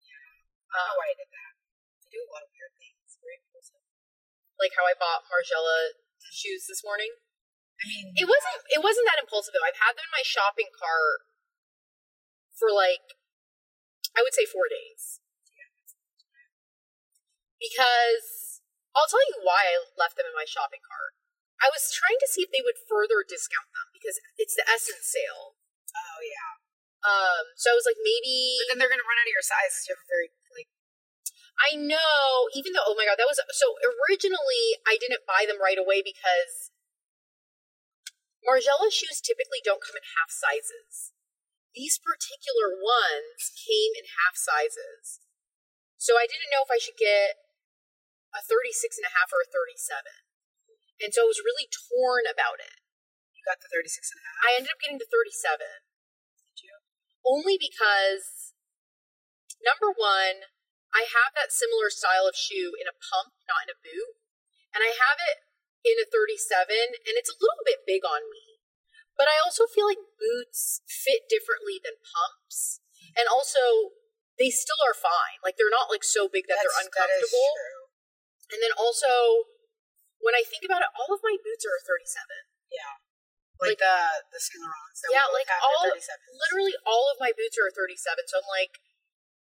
[0.01, 0.17] Yeah.
[0.73, 1.51] I don't know Um, why I did that.
[2.01, 3.05] I do a lot of weird things.
[3.21, 3.83] Very impulsive.
[4.57, 5.93] like how I bought Margiela
[6.33, 7.13] shoes this morning.
[7.77, 8.65] I mean, It wasn't.
[8.73, 9.61] It wasn't that impulsive though.
[9.67, 11.21] I've had them in my shopping cart
[12.57, 13.05] for like,
[14.17, 15.21] I would say four days.
[17.61, 18.65] Because
[18.97, 21.13] I'll tell you why I left them in my shopping cart.
[21.61, 25.05] I was trying to see if they would further discount them because it's the SSENSE
[25.05, 25.57] sale.
[25.93, 26.61] Oh yeah.
[27.01, 29.85] Um, so I was like, maybe But then they're gonna run out of your size.
[29.85, 30.69] You have a very like.
[31.57, 35.57] I know, even though, oh my god, that was so originally I didn't buy them
[35.57, 36.69] right away because
[38.45, 41.16] Margiela shoes typically don't come in half sizes.
[41.77, 45.21] These particular ones came in half sizes.
[46.01, 47.37] So I didn't know if I should get
[48.33, 50.01] a 36 and a half or a 37.
[51.05, 52.81] And so I was really torn about it.
[53.37, 54.37] You got the 36 and a half.
[54.41, 55.61] I ended up getting the 37.
[56.49, 56.81] Did you?
[57.21, 58.57] Only because,
[59.61, 60.49] number one,
[60.89, 64.17] I have that similar style of shoe in a pump, not in a boot.
[64.73, 65.45] And I have it
[65.85, 68.46] in a 37, and it's a little bit big on me.
[69.17, 72.79] But I also feel like boots fit differently than pumps.
[73.17, 73.97] And also,
[74.37, 75.41] they still are fine.
[75.41, 77.51] Like, they're not like so big that they're That's- That is uncomfortable.
[78.53, 79.49] And then also,
[80.21, 82.45] when I think about it, all of my boots are a 37.
[83.57, 83.97] Like, Like- the
[84.29, 85.01] the Saint Laurents.
[85.01, 88.77] we Yeah, like all- literally all of my boots are a 37 so i'm like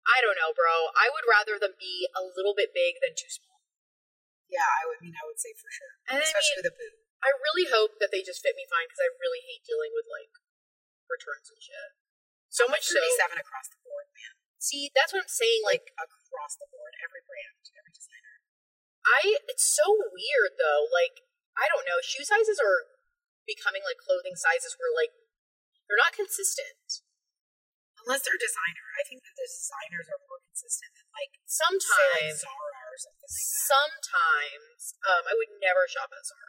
[0.08, 3.28] i don't know bro i would rather them be a little bit big than too
[3.28, 3.60] small
[4.48, 6.76] Yeah, I would mean I would say for sure, and i especially mean with a
[6.80, 6.96] boot.
[7.24, 10.08] I really hope that they just fit me fine because i really hate dealing with
[10.10, 10.32] like
[11.10, 11.92] returns and shit
[12.50, 14.34] so much so 37 across the board, man.
[14.58, 18.36] see that's what i'm saying like Like across the board, every brand, every designer.
[19.06, 21.26] i it's so weird though like
[21.58, 22.90] i don't know shoe sizes are
[23.46, 25.14] becoming like clothing sizes where like
[25.90, 27.06] they're not consistent
[28.08, 31.52] Unless they're designer, I think that the designers are more consistent than like say like
[31.52, 33.68] sometimes Zara or something like that.
[33.68, 36.49] sometimes um i would never shop at zara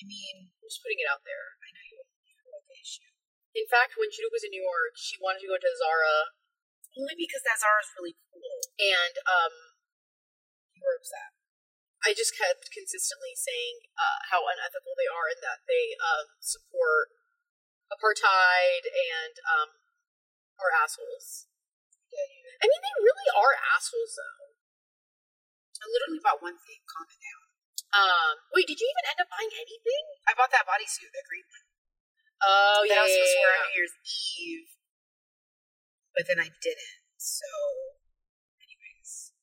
[0.00, 2.00] I mean, i'm just putting it out there I know you
[2.48, 3.10] like the issue
[3.52, 6.32] In fact, when Chinook was in New York, she wanted to go to Zara,
[6.96, 8.58] only because that Zara is really cool.
[8.78, 9.54] and um,
[10.72, 11.34] You were upset.
[12.00, 17.12] I just kept consistently saying uh, how unethical they are and that they um, support
[17.92, 19.68] apartheid and um,
[20.56, 21.50] are assholes.
[22.08, 22.64] Yeah.
[22.64, 24.56] I mean, they really are assholes, though.
[25.80, 26.80] I literally bought one thing.
[26.88, 27.39] Calm it down.
[27.90, 30.04] Um, wait, did you even end up buying anything?
[30.30, 31.66] I bought that bodysuit, the green one.
[32.40, 33.94] Oh that yeah, I was supposed to wear on New Year's
[34.40, 34.70] Eve,
[36.16, 36.96] but then I didn't.
[37.20, 37.50] So,
[38.62, 39.34] anyways,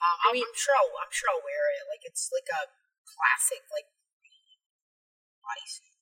[0.00, 1.84] um, I I'm, mean- I'm sure I'll I'm sure I'll wear it.
[1.90, 2.72] Like it's like a
[3.04, 3.90] classic like
[4.22, 4.62] green
[5.44, 5.92] bodysuit.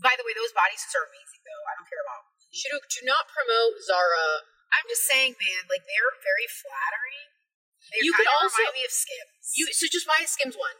[0.00, 1.64] By the way, those bodysuits are amazing though.
[1.68, 2.24] I don't care about.
[2.54, 4.48] Chinook, do not promote Zara.
[4.72, 5.66] I'm just saying, man.
[5.68, 7.36] Like they're very flattering.
[7.92, 9.52] They You could also- remind me of Skims.
[9.58, 10.78] You so just buy a Skims one.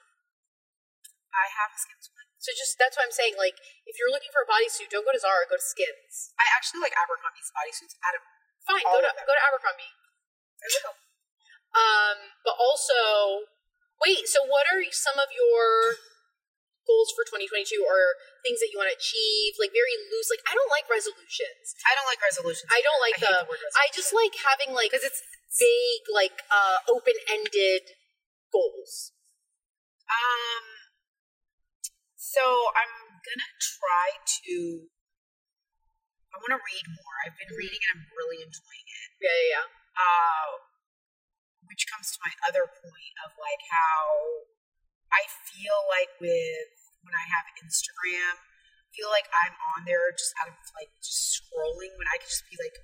[1.31, 2.27] I have a Skims one.
[2.43, 3.39] So just that's what I'm saying.
[3.39, 5.47] Like, if you're looking for a bodysuit, don't go to Zara.
[5.47, 6.35] Go to Skims.
[6.41, 8.23] I actually like Abercrombie's bodysuits out of
[8.65, 9.93] Fine, All go to go to Abercrombie.
[11.71, 13.47] Um, but also
[14.01, 16.01] Wait, so what are some of your
[16.89, 19.61] goals for 2022 or things that you want to achieve?
[19.61, 20.33] Like very loose.
[20.33, 21.77] Like I don't like resolutions.
[21.85, 22.69] I don't like resolutions.
[22.73, 23.33] I don't like I the.
[23.45, 25.21] the word I just like having like because it's
[25.53, 27.93] vague, like uh, open-ended
[28.49, 29.13] goals.
[30.09, 30.80] um.
[32.21, 32.45] So
[32.77, 34.09] I'm gonna try
[34.45, 34.85] to.
[36.31, 37.17] I want to read more.
[37.25, 39.09] I've been reading and I'm really enjoying it.
[39.25, 39.67] Yeah, yeah, yeah.
[39.97, 40.49] uh,
[41.65, 44.05] which comes to my other point of like how
[45.09, 46.71] I feel like with
[47.09, 51.41] when I have Instagram, I feel like I'm on there just out of like just
[51.41, 52.77] scrolling when I could just be like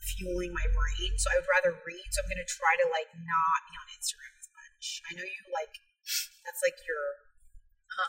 [0.00, 1.12] fueling my brain.
[1.20, 2.08] So I would rather read.
[2.08, 5.04] So I'm gonna try to like not be on Instagram as much.
[5.06, 5.76] I know you like
[6.40, 7.31] that's like your.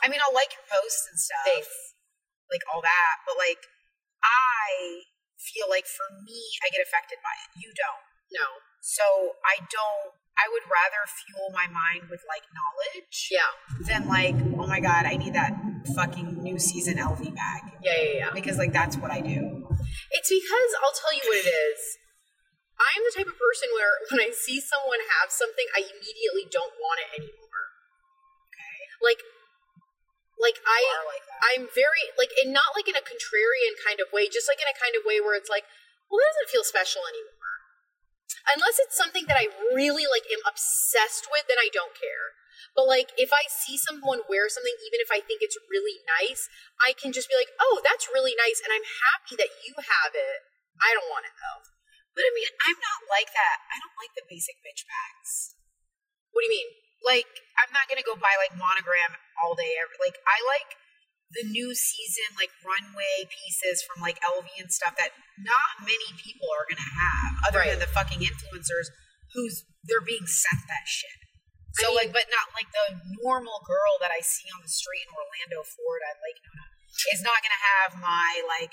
[0.02, 1.72] I mean, I'll like your posts and stuff, Thanks.
[2.50, 3.60] like all that, but like
[4.24, 5.04] I
[5.36, 7.60] feel like for me, I get affected by it.
[7.60, 8.04] You don't.
[8.32, 8.46] No.
[8.80, 9.04] So
[9.44, 10.16] I don't.
[10.34, 13.52] I would rather fuel my mind with like knowledge Yeah.
[13.86, 15.54] than like, oh my god, I need that
[15.94, 18.30] fucking new season LV bag Yeah, yeah, yeah.
[18.34, 19.38] because like that's what I do.
[20.10, 21.80] It's because I'll tell you what it is.
[22.74, 26.74] I'm the type of person where when I see someone have something, I immediately don't
[26.82, 27.62] want it anymore.
[28.50, 28.74] Okay,
[29.06, 29.22] Like,
[30.44, 34.28] like I, like I'm very like, and not like in a contrarian kind of way,
[34.28, 35.64] just like in a kind of way where it's like,
[36.12, 37.56] well, that doesn't feel special anymore.
[38.52, 42.36] Unless it's something that I really like am obsessed with, then I don't care.
[42.76, 46.50] But like, if I see someone wear something, even if I think it's really nice,
[46.82, 50.12] I can just be like, oh, that's really nice, and I'm happy that you have
[50.12, 50.44] it.
[50.82, 51.62] I don't want it though.
[52.14, 53.58] But I mean, I'm not like that.
[53.74, 55.58] I don't like the basic bitch bags.
[56.30, 56.70] What do you mean?
[57.04, 57.28] Like,
[57.60, 59.14] I'm not gonna go buy like monogram
[59.44, 59.76] all day.
[59.78, 60.74] Every like, I like
[61.36, 66.48] the new season like runway pieces from like LV and stuff that not many people
[66.54, 67.70] are gonna have, other Right.
[67.74, 68.88] than the fucking influencers
[69.34, 71.18] who's they're being sent that shit.
[71.82, 74.70] So I mean- like, but not like the normal girl that I see on the
[74.70, 76.66] street in Orlando, Florida, like Nona,
[77.12, 78.72] is not gonna have my like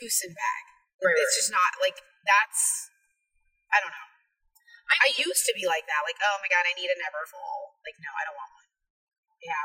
[0.00, 0.62] Kusin bag.
[1.02, 1.38] Right, it's right.
[1.40, 2.88] just not like that's.
[3.72, 4.09] I don't know.
[4.90, 7.78] I, used to be like that, like, oh my god, I need a Neverfull.
[7.86, 8.68] Like, no, I don't want one.
[9.40, 9.64] Yeah,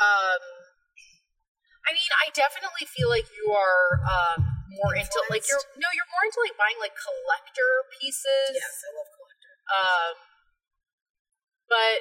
[0.00, 0.42] Um,
[1.82, 4.40] I mean, I definitely feel like you are um,
[4.72, 8.56] more into like you're no, you're more into like buying like collector pieces.
[8.56, 9.52] yes, I love collector.
[9.68, 10.14] Um,
[11.68, 11.98] but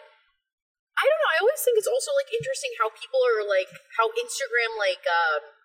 [0.96, 1.32] I don't know.
[1.36, 5.61] I always think it's also like interesting how people are like how Instagram like um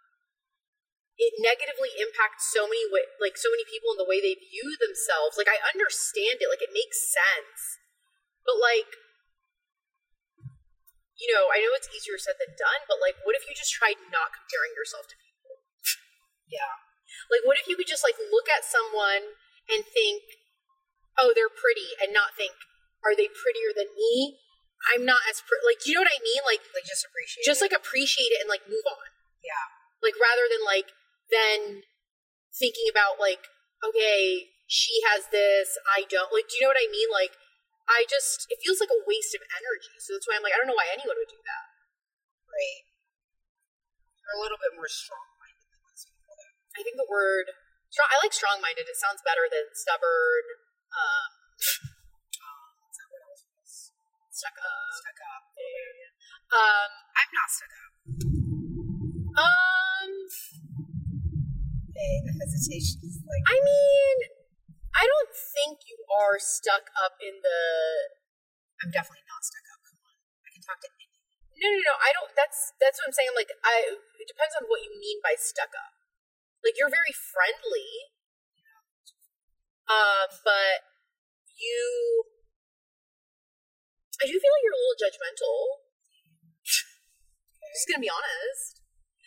[1.16, 2.84] it negatively impacts so many
[3.20, 5.40] like so many people in the way they view themselves.
[5.40, 7.80] Like I understand it, like it makes sense,
[8.44, 8.90] but like
[11.16, 13.72] you know, I know it's easier said than done, but like, what if you just
[13.72, 15.64] tried not comparing yourself to people?
[16.44, 16.76] Yeah,
[17.32, 19.32] Like, what if you could just like look at someone
[19.72, 20.22] and think,
[21.16, 22.52] oh, they're pretty, and not think,
[23.00, 24.36] are they prettier than me?
[24.92, 25.64] I'm not as pretty.
[25.64, 26.44] Like, you know what I mean?
[26.44, 27.48] Like, like just appreciate.
[27.48, 27.72] just it.
[27.72, 29.08] like appreciate it and like move on.
[29.40, 29.72] yeah,
[30.04, 30.92] Like, rather than like
[31.30, 31.82] then
[32.54, 33.46] thinking about like,
[33.84, 36.32] okay, she has this, I don't.
[36.34, 37.08] Like, do you know what I mean?
[37.12, 37.34] Like,
[37.86, 39.94] I just it feels like a waste of energy.
[40.02, 41.64] So that's why I'm like, I don't know why anyone would do that.
[42.50, 42.82] right.
[44.26, 46.34] They're a little bit more strong-minded than most people.
[46.74, 47.46] I think the word
[47.94, 48.10] strong.
[48.10, 48.90] I like strong-minded.
[48.90, 50.44] It sounds better than stubborn.
[50.90, 51.30] Um,
[52.82, 53.94] What's that word else was?
[54.34, 54.90] stuck up.
[54.98, 55.42] Stuck up.
[56.50, 57.90] Um, I'm not stuck up.
[59.46, 59.85] um,
[61.96, 63.44] Like.
[63.48, 64.16] I mean,
[64.92, 67.60] I don't think you are stuck up in the.
[68.84, 69.80] I'm definitely not stuck up.
[69.84, 71.24] Come on, I can talk to anyone.
[71.56, 71.94] No, no, no.
[72.00, 72.30] I don't.
[72.36, 73.32] That's that's what I'm saying.
[73.32, 73.96] Like, I.
[74.20, 75.96] It depends on what you mean by stuck up.
[76.60, 78.12] Like, you're very friendly.
[79.86, 80.84] Uh, but
[81.56, 82.26] you.
[84.20, 85.86] I do feel like you're a little judgmental.
[86.64, 88.75] Just gonna be honest.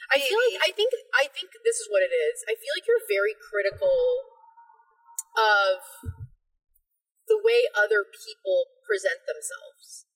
[0.09, 2.41] I feel like I think I think this is what it is.
[2.49, 3.93] I feel like you're very critical
[5.37, 5.85] of
[7.29, 10.09] the way other people present themselves.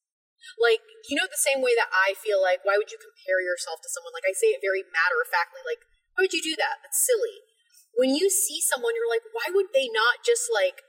[0.58, 3.80] Like, you know, the same way that I feel like, why would you compare yourself
[3.86, 4.12] to someone?
[4.12, 6.84] Like, I say it very matter of factly, like, why would you do that?
[6.84, 7.46] That's silly.
[7.94, 10.82] When you see someone, you're like, why would they not just like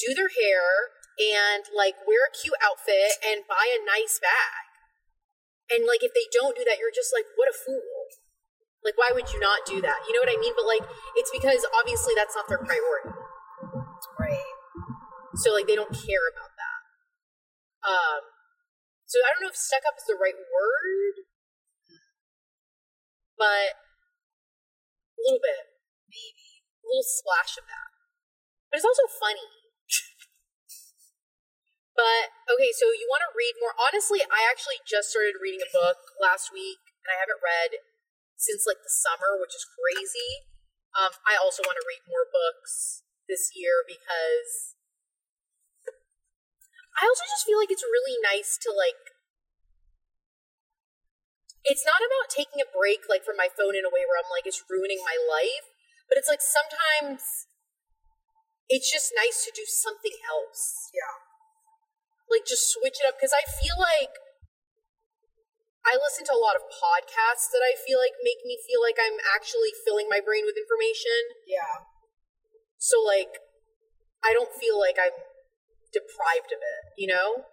[0.00, 4.64] do their hair and like wear a cute outfit and buy a nice bag?
[5.70, 7.93] And like, if they don't do that, you're just like, what a fool.
[8.84, 9.98] Like, why would you not do that?
[10.06, 10.52] You know what I mean?
[10.52, 10.84] But like,
[11.16, 13.16] it's because obviously that's not their priority.
[14.20, 14.52] Right.
[15.40, 16.80] So like, they don't care about that.
[17.84, 18.20] Um,
[19.08, 21.16] so I don't know if stuck up is the right word,
[23.40, 23.76] but
[25.16, 25.64] a little bit,
[26.08, 26.64] Maybe.
[26.80, 27.88] a little splash of that.
[28.68, 29.48] But it's also funny.
[31.94, 33.70] But okay, so you want to read more?
[33.78, 37.78] Honestly, I actually just started reading a book last week, and I haven't read
[38.36, 40.48] since like the summer, which is crazy.
[40.94, 44.78] Um, I also want to read more books this year because
[46.94, 48.98] I also just feel like it's really nice to like.
[51.64, 54.30] It's not about taking a break like from my phone in a way where I'm
[54.30, 55.66] like it's ruining my life,
[56.06, 57.50] but it's like sometimes
[58.68, 60.92] it's just nice to do something else.
[60.92, 61.24] Yeah.
[62.30, 64.14] Like just switch it up because I feel like
[65.84, 68.96] I listen to a lot of podcasts that I feel like make me feel like
[68.96, 71.36] I'm actually filling my brain with information.
[71.44, 71.84] Yeah.
[72.80, 73.44] So like
[74.24, 75.12] I don't feel like I'm
[75.92, 77.44] deprived of it, you know?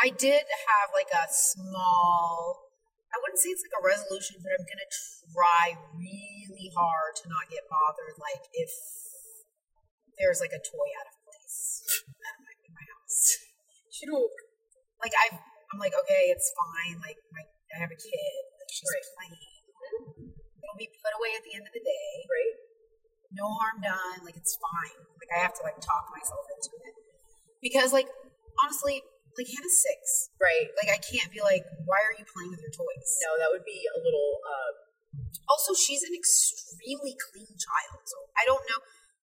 [0.00, 2.72] I did have like a small,
[3.12, 7.52] I wouldn't say it's like a resolution, but I'm to try really hard to not
[7.52, 8.16] get bothered.
[8.16, 8.72] Like if
[10.16, 13.44] there's like a toy out of place my, in my house.
[15.04, 15.39] Like I've,
[15.70, 16.98] I'm like, okay, it's fine.
[17.00, 17.42] Like my,
[17.74, 18.40] I have a kid.
[18.58, 19.06] Like she's Right.
[19.14, 20.34] playing.
[20.60, 22.10] It'll be put away at the end of the day.
[22.26, 22.54] Right?
[23.30, 24.26] no harm done.
[24.26, 24.98] Like it's fine.
[25.22, 26.94] Like I have to like talk myself into it
[27.62, 28.10] because like
[28.62, 29.02] honestly,
[29.38, 30.34] like Hannah's six.
[30.42, 30.66] Right.
[30.74, 33.08] Like I can't be like, why are you playing with your toys?
[33.22, 34.74] No, that would be a little um
[35.46, 38.80] Also, she's an extremely clean child, so I don't know.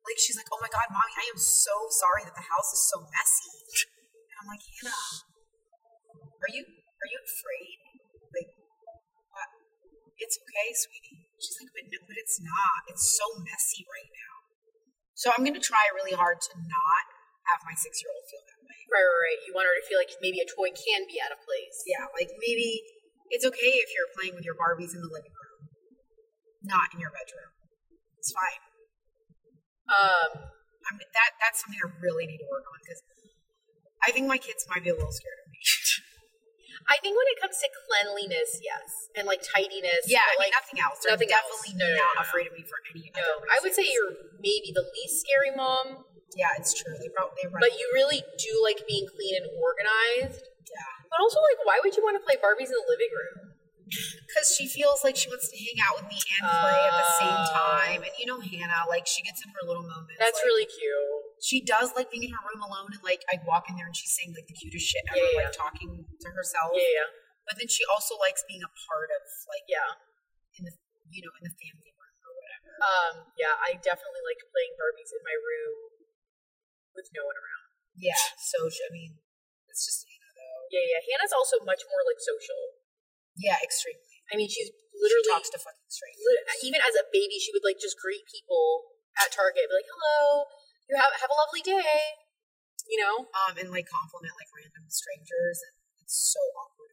[0.07, 2.87] Like she's like, oh my god, mommy, I am so sorry that the house is
[2.87, 3.59] so messy.
[4.31, 4.95] And I'm like, Hannah,
[6.43, 7.77] are you are you afraid?
[8.33, 8.49] Like,
[9.33, 9.49] what?
[10.17, 11.29] It's okay, sweetie.
[11.37, 12.79] She's like, but no, but it's not.
[12.89, 14.35] It's so messy right now.
[15.13, 17.05] So I'm gonna try really hard to not
[17.49, 18.77] have my six year old feel that way.
[18.91, 19.39] right, right, right.
[19.47, 21.77] You want her to feel like maybe a toy can be out of place.
[21.89, 22.81] Yeah, like maybe
[23.33, 25.61] it's okay if you're playing with your Barbies in the living room,
[26.63, 27.51] not in your bedroom.
[28.21, 28.61] It's fine.
[29.89, 30.53] Um
[30.87, 33.01] I'm, that that's something I really need to work on because
[34.03, 35.46] I think my kids might be a little scared of.
[36.87, 40.43] I think when it comes to cleanliness, yes, and like tidiness, yeah, but, I mean
[40.47, 40.97] like nothing else.
[41.03, 41.43] Nothing else.
[41.51, 43.11] definitely No, no, not no, afraid of me for any.
[43.11, 46.95] no, I would say you're maybe the least scary mom, Yeah, it's true.
[46.95, 47.59] They probably they run.
[47.59, 50.47] but you really do like being clean and organized.
[50.71, 53.56] yeah, But also, like, why would you want to play Barbies in the living room?
[53.87, 57.09] Because she feels like she wants to hang out with me and play at the
[57.23, 57.53] same Oh.
[57.55, 57.99] time.
[58.03, 60.19] And you know Hannah, like she gets in her little moments.
[60.19, 61.39] That's like, really cute.
[61.39, 63.95] She does like being in her room alone, and like I walk in there and
[63.95, 65.39] she's saying like the cutest shit ever, Yeah, yeah.
[65.47, 66.73] like talking to herself.
[66.75, 67.09] Yeah, yeah,
[67.47, 69.95] But then she also likes being a part of like yeah.
[70.59, 70.73] in the
[71.13, 72.69] you know in the family room or whatever.
[72.83, 75.77] Um, yeah, I definitely like playing Barbies in my room
[76.97, 77.65] with no one around.
[77.97, 78.17] Yeah.
[78.41, 79.21] So I mean,
[79.69, 80.59] it's just Hannah though.
[80.73, 81.01] Yeah, yeah.
[81.05, 82.76] Hannah's also much more like social.
[83.37, 84.01] Yeah, extremely.
[84.33, 86.25] I mean, she's She literally talks to fucking strangers.
[86.65, 90.45] even as a baby, she would like just greet people at Target, be like, "Hello,
[90.89, 92.17] you have have a lovely day,"
[92.89, 93.29] you know.
[93.45, 96.91] Um, and like compliment like random strangers, and it's so awkward.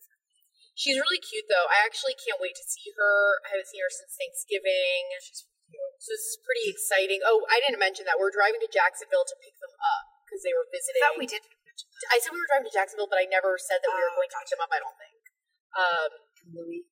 [0.74, 1.70] She's really cute though.
[1.70, 3.38] I actually can't wait to see her.
[3.46, 5.02] I haven't seen her since Thanksgiving.
[5.22, 5.94] She's cute.
[6.02, 7.22] So this is pretty exciting.
[7.22, 10.50] Oh, I didn't mention that we're driving to Jacksonville to pick them up because they
[10.50, 11.02] were I visiting.
[11.07, 11.42] thought we did.
[12.11, 14.18] I said we were driving to Jacksonville, but I never said that we were Oh,
[14.18, 14.70] going to pick them up.
[14.74, 15.14] I don't think.
[15.78, 16.11] Um,
[16.44, 16.85] And Louis.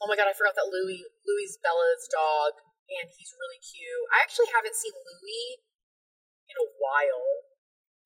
[0.00, 2.56] oh my god, I forgot that Louis Louis is Bella's dog,
[2.88, 4.08] and he's really cute.
[4.08, 5.60] I actually haven't seen Louis
[6.48, 7.52] in a while.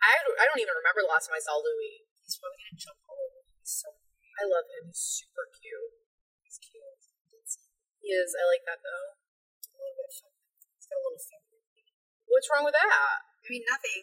[0.03, 2.05] I don't, I don't even remember the last time I saw Louis.
[2.27, 3.55] He's probably gonna jump all over me.
[3.63, 3.95] He's so
[4.37, 4.91] I love him.
[4.93, 5.97] He's super cute.
[6.45, 6.83] he's cute.
[7.41, 7.57] It's
[8.03, 8.37] He is.
[8.37, 9.17] I like that though.
[9.17, 10.61] a little bit feminine.
[10.77, 11.65] He's got a little feminine.
[12.29, 12.91] What's wrong with that?
[12.93, 14.03] I mean, nothing.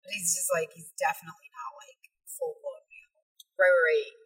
[0.00, 3.20] but he's just like he's definitely not like full blown male.
[3.60, 4.23] Right, right, right.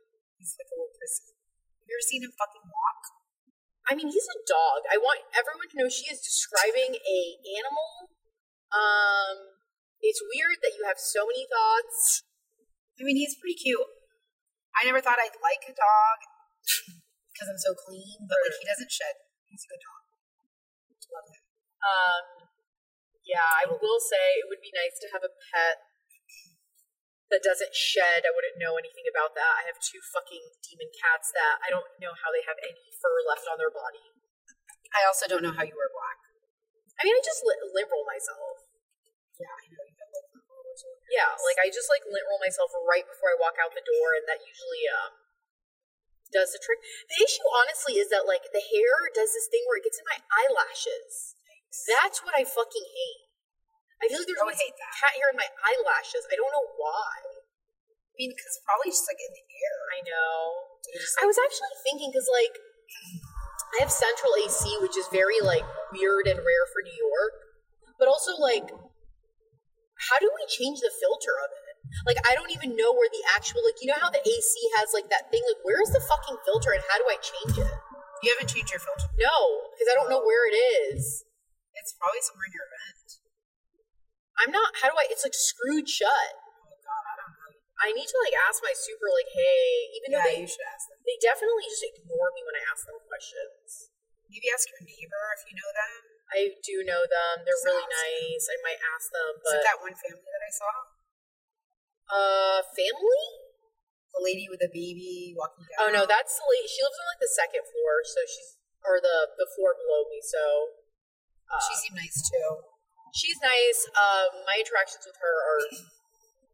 [0.49, 1.29] He's like a little prissy.
[1.29, 3.03] Have you ever seen him fucking walk?
[3.85, 4.89] I mean, he's a dog.
[4.89, 7.21] I want everyone to know she is describing a
[7.53, 8.09] animal.
[8.73, 9.61] Um,
[10.01, 12.25] it's weird that you have so many thoughts.
[12.97, 13.93] I mean, he's pretty cute.
[14.73, 16.19] I never thought I'd like a dog
[17.29, 19.21] because I'm so clean, but like he doesn't shed.
[19.53, 20.01] He's a good dog.
[21.13, 21.45] Love him.
[21.85, 22.25] Um,
[23.21, 25.88] yeah, I will say it would be nice to have a pet
[27.29, 28.25] that doesn't shed.
[28.25, 29.65] I wouldn't know anything about that.
[29.65, 33.17] I have two fucking demon cats that I don't know how they have any fur
[33.29, 34.05] left on their body.
[34.97, 36.19] I also don't know how you wear black.
[36.99, 38.65] I mean, I just li- lint roll myself.
[39.37, 42.03] Yeah, I know you got like the rollers over your Yeah, like I just like
[42.09, 45.13] lint roll myself right before I walk out the door, and that usually um
[46.33, 46.81] does the trick.
[47.13, 50.09] The issue, honestly, is that like the hair does this thing where it gets in
[50.09, 51.37] my eyelashes.
[51.87, 53.28] That's what I fucking hate.
[53.99, 54.93] I feel like there's always hate that.
[54.95, 56.23] cat hair in my eyelashes.
[56.31, 57.15] I don't know why.
[57.19, 59.79] I mean, because probably just like in the air.
[59.95, 60.35] I know.
[60.95, 62.55] Just I was actually thinking because like
[63.75, 67.35] I have central AC, which is very like weird and rare for New York,
[67.99, 68.71] but also like
[70.11, 71.75] how do we change the filter of it?
[72.07, 74.95] Like I don't even know where the actual like you know how the AC has
[74.95, 77.75] like that thing like where's the fucking filter and how do I change it?
[78.23, 79.11] You haven't changed your filter.
[79.19, 79.39] No,
[79.75, 80.57] because I don't know where it
[80.95, 81.23] is.
[81.79, 83.18] It's probably somewhere in your vent.
[84.39, 84.71] I'm not.
[84.79, 85.07] How do I?
[85.11, 86.31] It's like screwed shut.
[86.69, 87.51] Oh god, I don't know.
[87.79, 90.67] I need to like ask my super like, hey, even though Yeah, they you should
[90.67, 90.99] ask them.
[91.07, 93.95] they definitely just ignore me when I ask them questions.
[94.31, 96.01] Maybe ask your neighbor if you know them.
[96.29, 97.47] I do know them.
[97.49, 98.13] They're really Sounds good.
[98.29, 98.45] nice.
[98.53, 100.75] I might ask them, Is it but that one family that I saw?
[102.13, 103.25] uh, family?
[104.13, 105.79] The lady with the baby walking down.
[105.79, 106.67] Oh no, that's the lady.
[106.69, 110.19] She lives on like the second floor, so she's or the the floor below me.
[110.25, 110.43] So
[111.47, 112.78] uh, She seemed nice too.
[113.15, 113.89] She's nice.
[113.93, 115.63] Um, my interactions with her are.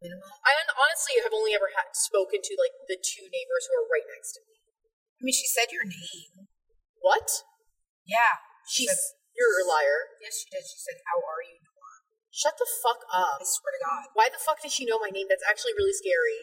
[0.03, 0.27] Minimal.
[0.43, 4.05] I honestly have only ever had spoken to like the two neighbors who are right
[4.11, 4.59] next to me.
[5.17, 6.51] I mean, she said your name.
[6.99, 7.25] What?
[8.03, 8.43] Yeah.
[8.67, 10.15] She's said- you're a liar.
[10.23, 10.63] Yes, she did.
[10.63, 11.99] She said, "How are you?" Noah?"
[12.31, 13.39] Shut the fuck up.
[13.39, 14.03] I swear to God.
[14.15, 15.27] Why the fuck does she know my name?
[15.27, 16.39] That's actually really scary.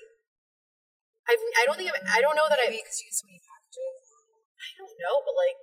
[1.28, 3.24] I've, I don't think I've, I don't know that I Maybe because you get so
[3.28, 3.96] many packages.
[4.60, 5.56] I don't know, but like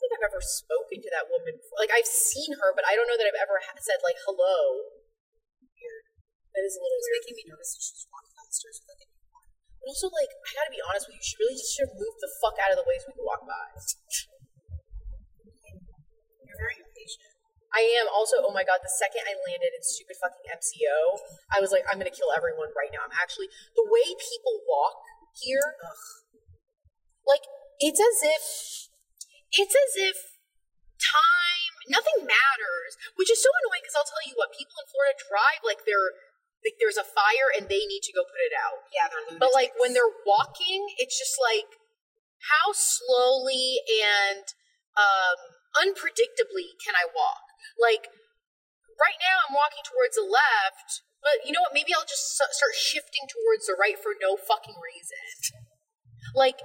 [0.00, 1.60] think I've ever spoken to that woman.
[1.60, 1.76] before.
[1.76, 4.88] Like I've seen her, but I don't know that I've ever ha- said like hello.
[5.60, 6.04] Weird.
[6.56, 7.20] That is a little was weird.
[7.20, 9.46] making me nervous that she was walking down the stairs with like a newborn.
[9.80, 12.18] But also, like I gotta be honest with you, she really just should have moved
[12.24, 13.64] the fuck out of the way so we could walk by.
[16.42, 17.30] You're very impatient.
[17.70, 18.42] I am also.
[18.42, 18.82] Oh my god!
[18.82, 21.22] The second I landed in stupid fucking MCO,
[21.54, 23.06] I was like, I'm gonna kill everyone right now.
[23.06, 23.46] I'm actually
[23.78, 24.98] the way people walk
[25.38, 25.78] here.
[25.78, 26.02] Ugh.
[27.22, 27.46] like
[27.78, 28.89] it's as if
[29.58, 30.16] it's as if
[31.00, 35.16] time nothing matters which is so annoying because i'll tell you what people in florida
[35.16, 36.12] drive like they're
[36.64, 38.84] like there's a fire and they need to go put it out.
[38.92, 41.68] Yeah, they're but like when they're walking it's just like
[42.52, 44.44] how slowly and
[44.96, 45.38] um
[45.80, 47.44] unpredictably can i walk?
[47.80, 48.12] Like
[49.00, 52.76] right now i'm walking towards the left but you know what maybe i'll just start
[52.76, 55.56] shifting towards the right for no fucking reason.
[56.36, 56.60] Like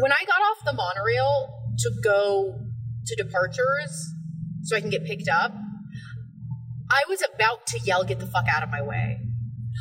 [0.00, 2.58] when I got off the monorail to go
[3.06, 4.14] to departures
[4.62, 5.52] so I can get picked up,
[6.90, 9.20] I was about to yell, get the fuck out of my way.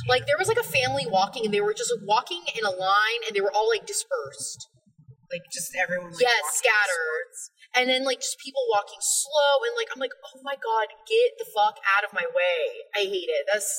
[0.07, 3.21] Like there was like a family walking and they were just walking in a line
[3.25, 4.69] and they were all like dispersed.
[5.31, 6.11] like just everyone.
[6.11, 7.31] Like, yes, scattered.
[7.75, 11.35] And then like just people walking slow and like I'm like, oh my god, get
[11.37, 12.59] the fuck out of my way.
[12.95, 13.43] I hate it.
[13.51, 13.69] That's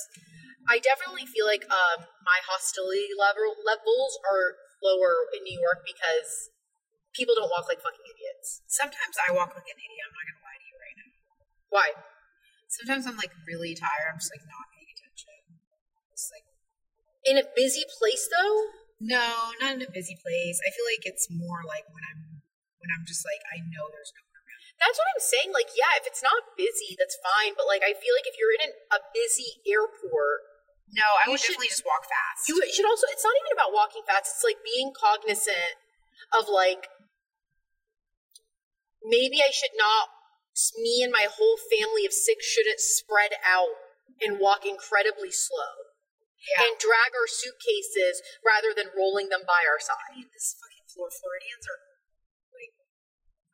[0.68, 6.50] I definitely feel like um my hostility level levels are lower in New York because
[7.18, 8.62] people don't walk like fucking idiots.
[8.70, 10.06] Sometimes I walk like an idiot.
[10.06, 11.10] I'm not gonna lie to you right now.
[11.74, 11.88] Why?
[12.70, 14.06] Sometimes I'm like really tired.
[14.14, 15.58] I'm just like not paying attention.
[16.14, 16.46] It's like
[17.26, 18.56] In a busy place though?
[19.02, 20.58] no, not in a busy place.
[20.62, 22.42] I feel like it's more like when I'm
[22.78, 24.62] when I'm just like I know there's no one around.
[24.78, 25.50] That's what I'm saying.
[25.50, 27.58] Like, yeah, if it's not busy, that's fine.
[27.58, 30.46] But like, I feel like if you're in an, a busy airport,
[30.94, 32.46] No, I would should- definitely just walk fast.
[32.46, 33.06] you should also.
[33.10, 34.38] It's not even about walking fast.
[34.38, 35.74] It's like being cognizant
[36.38, 36.86] of like
[39.08, 40.12] maybe I should not.
[40.76, 43.72] Me and my whole family of six shouldn't spread out
[44.20, 45.88] and walk incredibly slow
[46.42, 46.66] yeah.
[46.66, 50.10] and drag our suitcases rather than rolling them by our I side.
[50.18, 51.80] mean, this fucking Flor- Floridians are
[52.50, 52.74] like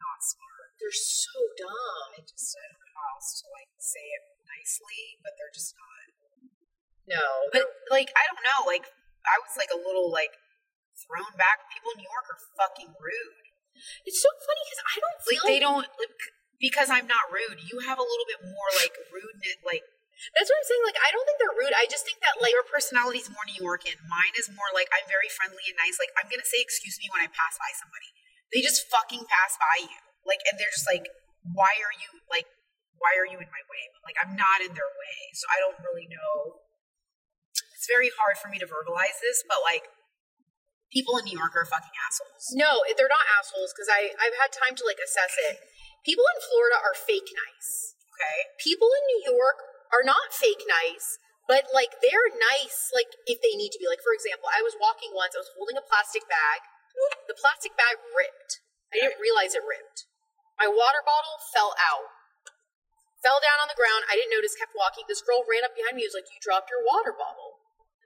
[0.00, 0.72] not smart.
[0.80, 2.16] They're so dumb.
[2.16, 5.76] I just I don't know how else to like say it nicely, but they're just
[5.76, 5.92] not.
[7.04, 8.88] No, But like I don't know, like
[9.28, 10.40] I was like a little like
[11.04, 11.68] thrown back.
[11.68, 13.44] People in New York are fucking rude.
[14.06, 16.20] It's so funny because I don't feel Like they don't like,
[16.60, 17.60] because I'm not rude.
[17.66, 19.58] You have a little bit more like rudeness.
[19.66, 19.84] Like
[20.32, 20.84] That's what I'm saying.
[20.86, 21.74] Like I don't think they're rude.
[21.76, 23.98] I just think that like your personality is more New Yorkan.
[24.08, 25.98] Mine is more like I'm very friendly and nice.
[26.00, 28.10] Like I'm gonna say excuse me when I pass by somebody.
[28.54, 30.00] They just fucking pass by you.
[30.24, 31.10] Like and they're just like,
[31.42, 32.48] why are you like
[33.02, 33.82] why are you in my way?
[33.92, 36.64] But like I'm not in their way, so I don't really know.
[37.76, 39.84] It's very hard for me to verbalize this, but like
[40.94, 42.54] people in New York are fucking assholes.
[42.54, 45.58] No, they're not assholes because I I've had time to like assess it.
[46.06, 47.98] People in Florida are fake nice.
[48.14, 48.54] Okay.
[48.62, 49.58] People in New York
[49.90, 51.18] are not fake nice,
[51.50, 53.90] but like they're nice like if they need to be.
[53.90, 56.62] Like for example, I was walking once, I was holding a plastic bag.
[57.26, 58.62] The plastic bag ripped.
[58.94, 60.06] I didn't realize it ripped.
[60.54, 62.06] My water bottle fell out.
[63.18, 64.06] Fell down on the ground.
[64.06, 65.02] I didn't notice, kept walking.
[65.10, 67.58] This girl ran up behind me, was like, You dropped your water bottle.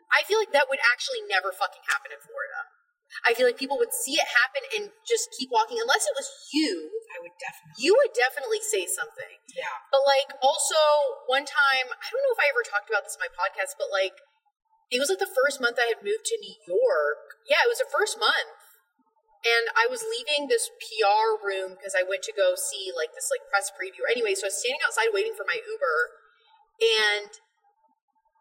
[0.08, 2.77] I feel like that would actually never fucking happen in Florida.
[3.24, 6.28] I feel like people would see it happen and just keep walking unless it was
[6.52, 6.92] you.
[7.08, 7.80] I would definitely.
[7.80, 9.40] You would definitely say something.
[9.56, 9.72] Yeah.
[9.88, 10.78] But like also
[11.24, 13.88] one time, I don't know if I ever talked about this in my podcast, but
[13.88, 14.16] like
[14.92, 17.40] it was like the first month I had moved to New York.
[17.48, 18.56] Yeah, it was the first month.
[19.44, 23.32] And I was leaving this PR room because I went to go see like this
[23.32, 24.04] like press preview.
[24.04, 25.98] Anyway, so I was standing outside waiting for my Uber
[26.78, 27.30] and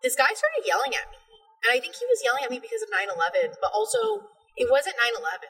[0.02, 1.22] this guy started yelling at me.
[1.66, 4.68] And I think he was yelling at me because of 9 11, but also it
[4.70, 5.50] wasn't 9 11.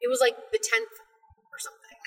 [0.00, 0.94] It was like the 10th
[1.50, 1.98] or something.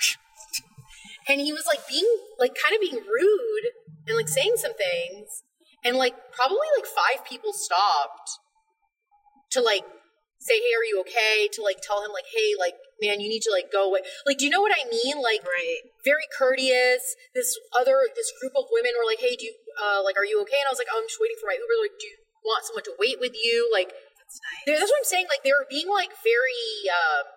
[1.28, 2.08] and he was like being,
[2.38, 3.66] like, kind of being rude
[4.06, 5.42] and like saying some things.
[5.84, 8.38] And like, probably like five people stopped
[9.50, 9.84] to like
[10.42, 11.46] say, hey, are you okay?
[11.54, 14.02] To like tell him, like, hey, like, man, you need to like go away.
[14.26, 15.22] Like, do you know what I mean?
[15.22, 15.82] Like, Right.
[16.04, 17.14] very courteous.
[17.34, 20.42] This other, this group of women were like, hey, do you, uh, like, are you
[20.42, 20.58] okay?
[20.58, 21.78] And I was like, oh, I'm just waiting for my Uber.
[21.82, 23.70] Like, do you want someone to wait with you?
[23.70, 23.94] Like,
[24.40, 24.78] nice.
[24.78, 25.26] that's what I'm saying.
[25.28, 27.28] Like, they were being like very, uh,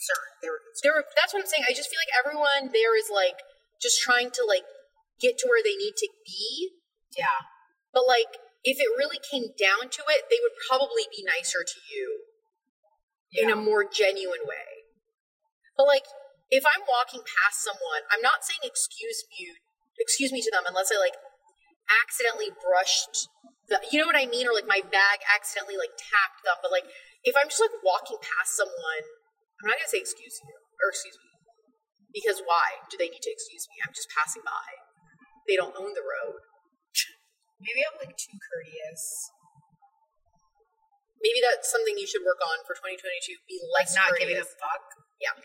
[0.00, 0.32] concerned.
[0.40, 0.80] They were concerned.
[0.80, 1.64] they were, that's what I'm saying.
[1.68, 3.44] I just feel like everyone there is like
[3.76, 4.64] just trying to like
[5.20, 6.72] get to where they need to be.
[7.12, 7.44] Yeah.
[7.92, 11.78] But like, if it really came down to it, they would probably be nicer to
[11.92, 12.28] you
[13.32, 14.88] in a more genuine way.
[15.76, 16.08] But like,
[16.50, 19.54] if I'm walking past someone, I'm not saying excuse me,
[20.00, 21.16] excuse me to them unless I like
[22.04, 23.28] accidentally brushed
[23.70, 26.58] the, you know what I mean, or like my bag accidentally like tapped them.
[26.60, 26.90] But like,
[27.22, 29.04] if I'm just like walking past someone,
[29.62, 30.52] I'm not gonna say excuse you
[30.82, 31.30] or excuse me
[32.10, 33.78] because why do they need to excuse me?
[33.82, 34.82] I'm just passing by.
[35.46, 36.42] They don't own the road.
[37.62, 39.30] Maybe I'm like too courteous.
[41.20, 43.44] Maybe that's something you should work on for 2022.
[43.44, 44.84] Be Like less not giving a fuck.
[45.20, 45.36] Yeah.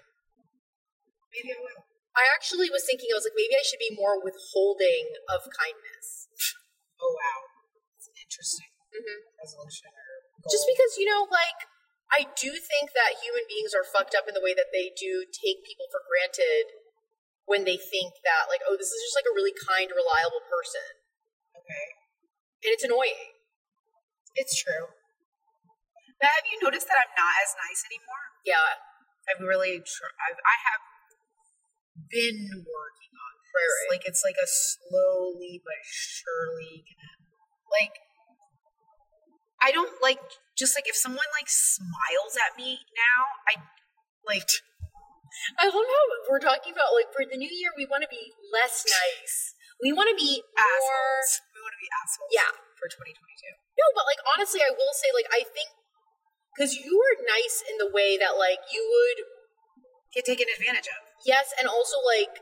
[1.36, 1.84] Maybe I will.
[2.15, 6.32] I actually was thinking, I was like, maybe I should be more withholding of kindness.
[6.95, 7.45] Oh wow.
[8.36, 11.71] Interesting hmm resolution or Just because, you know, like,
[12.11, 15.23] I do think that human beings are fucked up in the way that they do
[15.23, 16.67] take people for granted
[17.47, 20.99] when they think that, like, oh, this is just like a really kind, reliable person.
[21.55, 21.88] Okay.
[22.67, 23.39] And it's annoying.
[24.36, 24.91] It's true.
[26.19, 28.36] But have you noticed that I'm not as nice anymore?
[28.43, 28.83] Yeah.
[29.31, 30.83] I've really tr- I've, I have
[32.11, 33.51] been working on this.
[33.55, 33.89] Right, right.
[33.95, 36.83] Like it's like a slowly but surely
[37.71, 38.05] like
[39.62, 40.20] I don't like
[40.58, 43.56] just like if someone like smiles at me now, I
[44.28, 44.47] like
[45.60, 48.32] I love how we're talking about, like, for the new year, we want to be
[48.56, 49.51] less nice.
[49.84, 50.64] We want to be more.
[50.64, 51.43] assholes.
[51.51, 52.32] We want to be assholes.
[52.32, 52.47] Yeah.
[52.80, 53.20] For 2022.
[53.76, 55.76] No, but like honestly, I will say like I think
[56.56, 59.28] because you were nice in the way that like you would
[60.16, 61.03] Get taken advantage of.
[61.28, 62.39] yes, and also like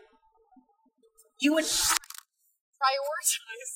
[1.41, 3.73] you would prioritize.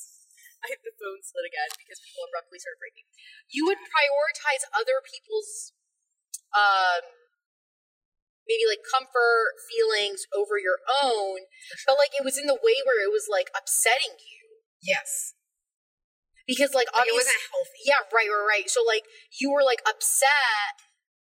[0.68, 3.08] I the phone slid again because people abruptly started breaking.
[3.48, 5.72] You would prioritize other people's
[6.56, 7.04] um
[8.48, 11.44] maybe like comfort feelings over your own,
[11.86, 15.34] but like it was in the way where it was like upsetting you Yes.
[16.46, 17.80] because like Like it obviously wasn't healthy.
[17.84, 18.66] Yeah, right, right, right.
[18.70, 19.04] So like
[19.40, 20.74] you were like upset,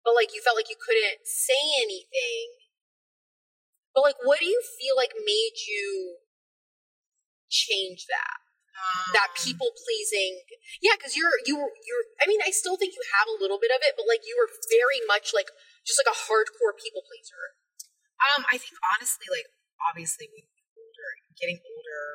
[0.05, 2.47] but like you felt like you couldn't say anything.
[3.95, 6.19] But like what do you feel like made you
[7.49, 8.44] change that?
[9.15, 10.43] That people pleasing.
[10.83, 13.71] Yeah, cuz you're you you're I mean, I still think you have a little bit
[13.71, 15.51] of it, but like you were very much like
[15.87, 17.55] just like a hardcore people pleaser.
[18.19, 19.47] Um, I think honestly, like
[19.79, 22.07] obviously with older, getting older,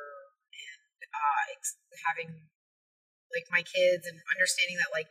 [0.52, 1.44] and uh,
[2.08, 2.50] having
[3.30, 5.08] like my kids and understanding that like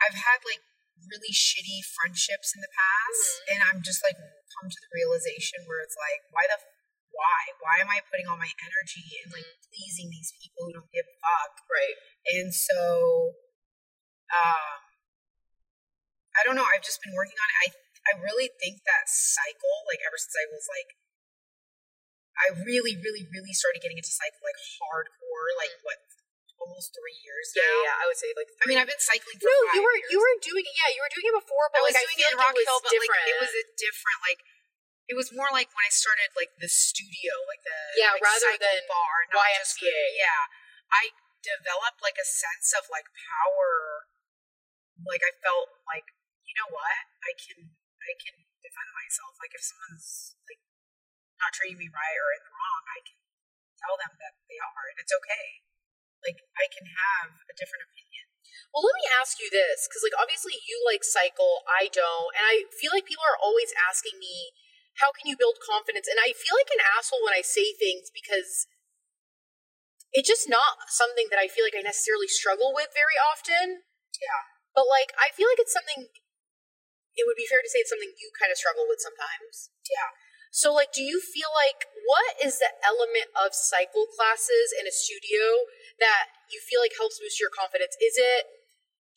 [0.00, 0.64] I've had like
[1.06, 4.18] really shitty friendships in the past, and I'm just like
[4.58, 6.58] come to the realization where it's like, why the
[7.12, 10.90] why why am I putting all my energy in like pleasing these people who don't
[10.92, 11.52] give a fuck?
[11.68, 11.96] Right.
[12.36, 13.36] And so,
[14.32, 14.80] um,
[16.32, 16.64] I don't know.
[16.64, 17.56] I've just been working on it.
[17.62, 17.66] I
[18.02, 20.90] I really think that cycle, like ever since I was like,
[22.34, 26.00] I really, really, really started getting into cycle like hardcore, like what,
[26.58, 27.62] almost three years now.
[27.62, 29.94] Yeah, yeah, I would say like I mean, I've been cycling for No, you were
[30.00, 30.10] years.
[30.10, 30.74] you were doing it.
[30.74, 32.38] Yeah, you were doing it before, but I was like I doing feel it in
[32.40, 33.22] like Rock it was Hill, but different.
[33.22, 34.40] like it was a different like.
[35.10, 38.54] It was more like when I started like the studio, like the Yeah, like, rather
[38.56, 40.48] than bar, not just yeah,
[40.92, 44.06] I developed like a sense of like power.
[45.02, 46.06] Like I felt like
[46.46, 49.34] you know what I can I can defend myself.
[49.42, 50.62] Like if someone's like
[51.42, 53.18] not treating me right or in the wrong, I can
[53.82, 55.66] tell them that they are, and it's okay.
[56.22, 58.30] Like I can have a different opinion.
[58.70, 62.46] Well, let me ask you this, because like obviously you like cycle, I don't, and
[62.46, 64.54] I feel like people are always asking me,
[65.00, 66.10] how can you build confidence?
[66.10, 68.66] And I feel like an asshole when I say things because
[70.12, 73.88] it's just not something that I feel like I necessarily struggle with very often.
[74.20, 74.42] Yeah.
[74.76, 76.12] But like I feel like it's something.
[77.12, 79.68] It would be fair to say it's something you kind of struggle with sometimes.
[79.84, 80.16] Yeah.
[80.52, 84.92] So, like, do you feel like what is the element of cycle classes in a
[84.92, 85.64] studio
[85.96, 87.96] that you feel like helps boost your confidence?
[87.96, 88.61] Is it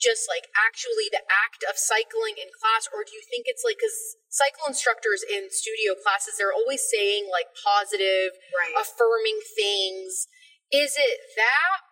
[0.01, 3.79] just like actually the act of cycling in class, or do you think it's like
[3.79, 3.95] because
[4.27, 8.75] cycle instructors in studio classes they're always saying like positive, Right.
[8.75, 10.27] affirming things?
[10.73, 11.85] Is it that,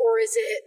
[0.00, 0.64] or is it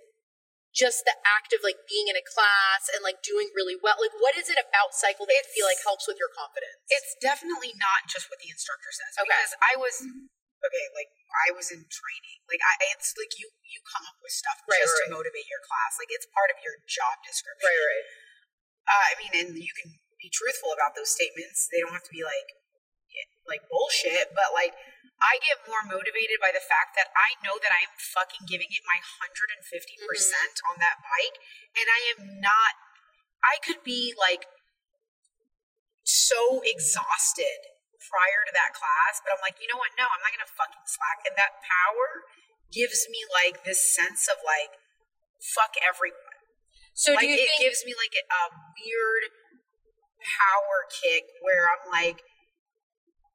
[0.73, 3.97] just the act of like being in a class and like doing really well?
[4.01, 6.81] Like, what is it about cycle that you feel like helps with your confidence?
[6.89, 9.13] It's definitely not just what the instructor says.
[9.21, 9.29] Okay.
[9.29, 9.95] Because I was
[10.67, 11.11] okay, like
[11.47, 12.37] I was in training.
[12.47, 15.11] Like I it's like you you come up with stuff Right, just right.
[15.11, 15.99] to motivate your class.
[15.99, 17.67] Like it's part of your job description.
[17.67, 18.07] right, right.
[18.83, 21.67] Uh, I mean, and you can be truthful about those statements.
[21.71, 22.49] They don't have to be like
[23.47, 24.71] like bullshit, but like
[25.19, 28.71] I get more motivated by the fact that I know that I am fucking giving
[28.71, 30.07] it my 150% Mm-hmm.
[30.07, 31.37] percent on that bike
[31.75, 32.73] and I am not
[33.43, 34.47] I could be like
[36.03, 37.72] so exhausted
[38.09, 39.95] prior to that class, but I'm like, you know what?
[39.95, 41.23] No, I'm not going to fucking slack.
[41.23, 42.27] And that power
[42.73, 44.81] gives me like this sense of like
[45.39, 46.39] fuck everyone
[46.97, 47.69] So like do you it think?
[47.69, 48.43] gives me like a,
[48.79, 49.23] weird
[50.23, 52.23] power kick where I'm like,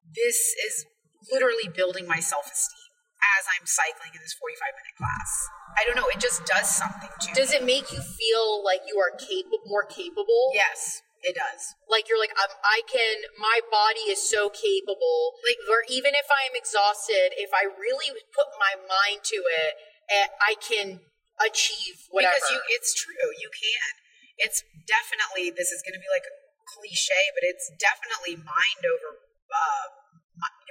[0.09, 0.85] this is
[1.31, 2.91] literally building my self esteem
[3.37, 5.31] as I'm cycling in this 45 minute class.
[5.77, 7.35] I don't know, it just does something to you.
[7.35, 7.57] does me.
[7.61, 10.51] it make you feel like you are capable, more capable?
[10.55, 11.75] Yes, it does.
[11.87, 13.27] Like you're like I'm, I can.
[13.37, 15.35] My body is so capable.
[15.43, 19.73] Like- where even if I'm exhausted, if I really put my mind to it,
[20.09, 21.03] eh, I can
[21.39, 22.35] achieve whatever.
[22.35, 23.91] Because you, it's true, you can.
[24.39, 26.35] It's definitely, this is going to be like a
[26.75, 29.19] cliche, but it's definitely mind over,
[29.51, 29.85] uh,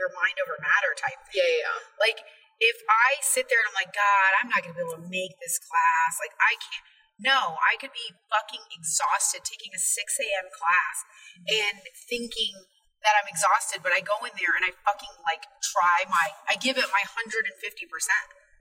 [0.01, 1.45] your mind over matter type thing.
[1.45, 1.79] yeah, yeah.
[2.01, 2.25] Like,
[2.59, 5.39] if I sit there and I'm like, God, I'm not gonna be able to make
[5.39, 6.19] this class.
[6.19, 6.87] Like, I can't.
[7.19, 9.91] No, I could be fucking exhausted taking a 6
[10.23, 10.47] a.m.
[10.55, 10.97] class
[11.51, 12.55] and thinking
[13.03, 16.55] that I'm exhausted, but I go in there and I fucking like try my, I
[16.59, 17.51] give it my 150%.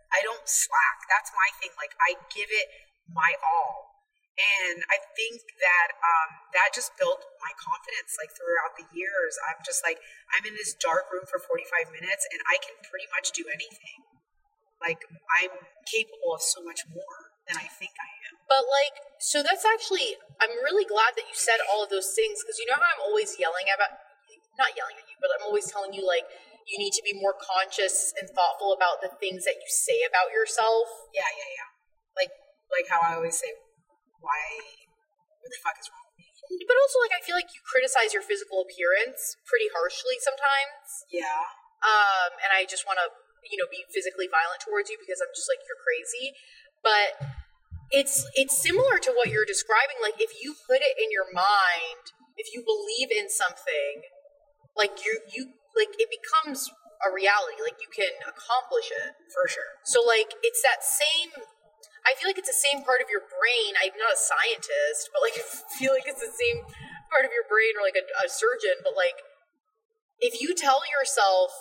[0.10, 0.97] I don't slack.
[1.05, 1.74] That's my thing.
[1.76, 2.68] Like, I give it
[3.12, 3.93] my all.
[4.38, 9.34] And I think that um, that just built my confidence like throughout the years.
[9.49, 9.97] I'm just like,
[10.30, 13.99] I'm in this dark room for 45 minutes and I can pretty much do anything.
[14.78, 15.01] Like,
[15.41, 15.58] I'm
[15.89, 18.39] capable of so much more than I think I am.
[18.48, 22.43] But like, so that's actually, I'm really glad that you said all of those things
[22.43, 23.98] because you know how I'm always yelling about,
[24.60, 26.28] not yelling at you, but I'm always telling you like,
[26.68, 30.36] you need to be more conscious and thoughtful about the things that you say about
[30.36, 30.91] yourself.
[31.16, 31.70] Yeah, yeah, yeah.
[32.12, 32.32] Like,
[32.68, 33.56] like how I always say,
[34.20, 34.36] why,
[35.39, 36.68] what the fuck is wrong with me?
[36.68, 41.08] But also, like, I feel like you criticize your physical appearance pretty harshly sometimes.
[41.08, 41.56] Yeah.
[41.84, 43.16] Um, and I just want to,
[43.48, 46.36] you know, be physically violent towards you because I'm just like, you're crazy.
[46.84, 47.17] But
[47.91, 49.97] it's it's similar to what you're describing.
[50.01, 54.05] Like, if you put it in your mind, if you believe in something,
[54.75, 56.69] like you you like it becomes
[57.05, 57.61] a reality.
[57.61, 59.17] Like you can accomplish it.
[59.34, 59.82] For sure.
[59.86, 61.34] So like it's that same
[62.07, 63.75] I feel like it's the same part of your brain.
[63.75, 65.43] I'm not a scientist, but like I
[65.75, 66.63] feel like it's the same
[67.11, 69.19] part of your brain or like a, a surgeon, but like
[70.19, 71.53] if you tell yourself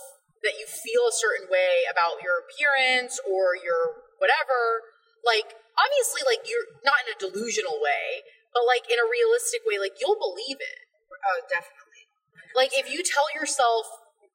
[0.45, 4.96] that you feel a certain way about your appearance or your whatever,
[5.27, 8.25] like obviously like you're not in a delusional way,
[8.55, 10.81] but like in a realistic way, like you'll believe it.
[11.13, 12.07] Oh, definitely.
[12.55, 13.85] Like if you tell yourself,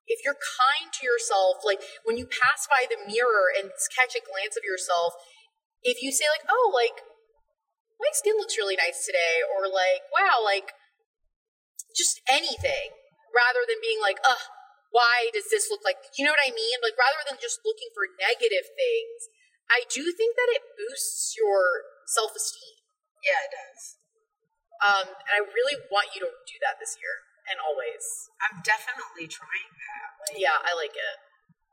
[0.05, 4.21] if you're kind to yourself, like when you pass by the mirror and catch a
[4.21, 5.15] glance of yourself,
[5.81, 7.01] if you say like, "Oh, like
[7.97, 10.75] my skin looks really nice today," or like, "Wow, like
[11.95, 12.93] just anything,"
[13.33, 14.45] rather than being like, "Ugh,
[14.91, 16.77] why does this look like?" You know what I mean?
[16.83, 19.31] Like rather than just looking for negative things,
[19.71, 22.75] I do think that it boosts your self-esteem.
[23.23, 23.81] Yeah, it does.
[24.83, 27.13] Um, and I really want you to do that this year
[27.47, 28.03] and always.
[28.43, 30.07] I'm definitely trying that.
[30.27, 31.17] Like, Yeah, I like it.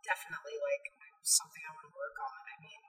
[0.07, 0.85] definitely like
[1.27, 2.39] something I want to work on.
[2.49, 2.81] I mean,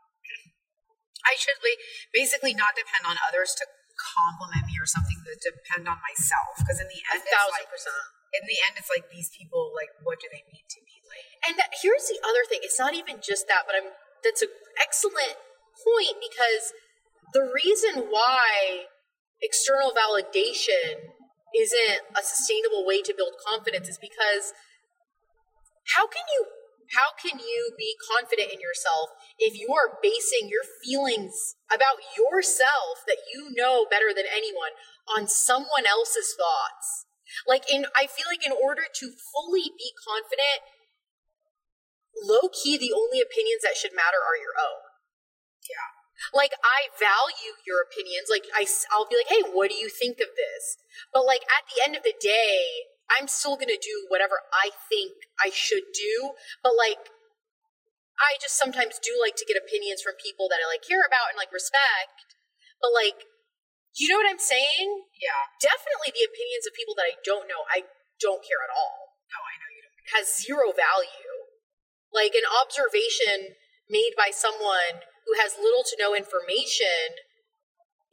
[1.30, 1.74] I should be
[2.14, 3.66] basically not depend on others to
[3.99, 6.55] compliment me or something, but depend on myself.
[6.62, 8.03] Because in the A end, it's thousand like, percent.
[8.39, 10.99] in the end, it's like these people, like, what do they mean to me?
[11.07, 12.60] Like, And that, here's the other thing.
[12.64, 13.91] It's not even just that, but I'm
[14.24, 14.49] that's an
[14.82, 15.36] excellent
[15.80, 16.74] point because
[17.34, 18.86] the reason why
[19.41, 21.13] external validation
[21.55, 24.53] isn't a sustainable way to build confidence is because
[25.95, 26.45] how can you
[26.97, 33.05] how can you be confident in yourself if you are basing your feelings about yourself
[33.05, 34.74] that you know better than anyone
[35.05, 37.05] on someone else's thoughts?
[37.45, 40.65] Like in i feel like in order to fully be confident
[42.16, 44.82] low key the only opinions that should matter are your own
[45.70, 45.89] yeah,
[46.34, 48.26] like I value your opinions.
[48.28, 50.64] Like I, I'll be like, hey, what do you think of this?
[51.14, 55.14] But like at the end of the day, I'm still gonna do whatever I think
[55.38, 56.34] I should do.
[56.66, 57.14] But like,
[58.18, 61.30] I just sometimes do like to get opinions from people that I like care about
[61.32, 62.36] and like respect.
[62.82, 63.30] But like,
[63.95, 65.05] you know what I'm saying?
[65.22, 65.53] yeah.
[65.62, 67.86] Definitely the opinions of people that I don't know, I
[68.20, 70.18] don't care at all No, I know you don't.
[70.18, 71.28] has zero value.
[72.10, 73.55] Like an observation
[73.89, 77.22] made by someone who has little to no information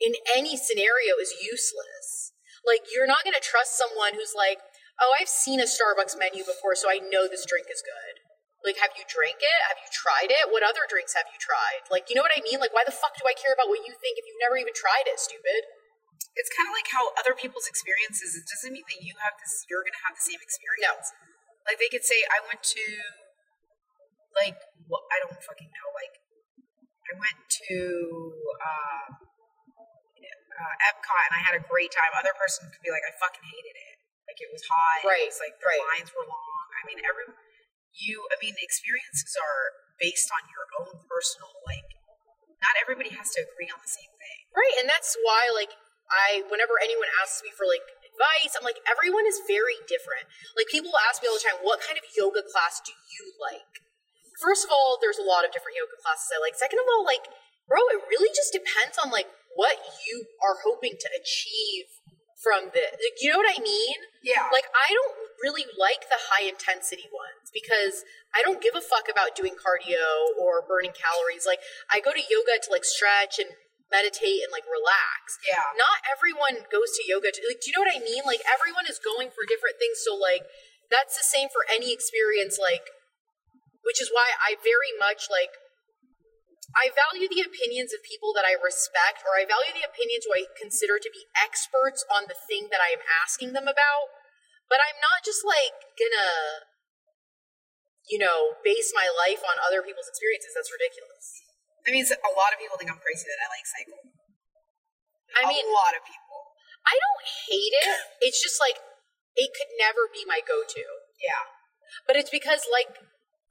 [0.00, 2.32] in any scenario is useless.
[2.60, 4.60] Like, you're not going to trust someone who's like,
[5.00, 8.20] oh, I've seen a Starbucks menu before, so I know this drink is good.
[8.64, 9.60] Like, have you drank it?
[9.70, 10.50] Have you tried it?
[10.50, 11.86] What other drinks have you tried?
[11.88, 12.58] Like, you know what I mean?
[12.58, 14.74] Like, why the fuck do I care about what you think if you've never even
[14.74, 15.62] tried it, stupid?
[16.34, 19.64] It's kind of like how other people's experiences, it doesn't mean that you have this,
[19.70, 21.08] you're going to have the same experience.
[21.08, 21.70] No.
[21.70, 22.84] Like, they could say, I went to,
[24.38, 26.14] like, well, I don't fucking know, like,
[27.06, 27.78] I went to,
[28.60, 29.06] uh,
[30.56, 32.10] uh, Epcot and I had a great time.
[32.16, 33.96] Other person could be like, I fucking hated it.
[34.26, 35.06] Like it was hot.
[35.06, 35.84] Right, It was like the right.
[35.96, 36.66] lines were long.
[36.76, 37.30] I mean, every
[37.96, 38.26] you.
[38.28, 39.62] I mean, the experiences are
[40.02, 41.86] based on your own personal like.
[42.58, 44.40] Not everybody has to agree on the same thing.
[44.50, 45.76] Right, and that's why like
[46.10, 50.26] I whenever anyone asks me for like advice, I'm like everyone is very different.
[50.58, 53.85] Like people ask me all the time, what kind of yoga class do you like?
[54.40, 56.54] First of all, there's a lot of different yoga classes I like.
[56.54, 57.28] Second of all, like
[57.66, 59.76] bro, it really just depends on like what
[60.06, 61.90] you are hoping to achieve
[62.38, 62.94] from this.
[62.94, 63.98] Like, you know what I mean?
[64.22, 64.46] Yeah.
[64.52, 68.06] Like I don't really like the high intensity ones because
[68.36, 71.48] I don't give a fuck about doing cardio or burning calories.
[71.48, 71.60] Like
[71.90, 73.50] I go to yoga to like stretch and
[73.90, 75.40] meditate and like relax.
[75.46, 75.74] yeah.
[75.74, 78.22] Not everyone goes to yoga to like do you know what I mean?
[78.22, 80.46] Like everyone is going for different things so like
[80.86, 82.94] that's the same for any experience like
[83.86, 85.54] which is why I very much like
[86.74, 90.34] I value the opinions of people that I respect, or I value the opinions who
[90.34, 94.12] I consider to be experts on the thing that I am asking them about.
[94.66, 96.66] But I'm not just like gonna,
[98.10, 100.52] you know, base my life on other people's experiences.
[100.58, 101.24] That's ridiculous.
[101.86, 104.02] I mean, a lot of people think I'm crazy that I like cycle.
[105.38, 106.58] I a mean, a lot of people.
[106.82, 108.26] I don't hate it.
[108.26, 108.82] It's just like
[109.38, 110.86] it could never be my go-to.
[111.22, 111.46] Yeah.
[112.10, 112.98] But it's because, like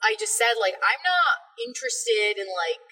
[0.05, 1.35] I just said, like I'm not
[1.65, 2.85] interested in like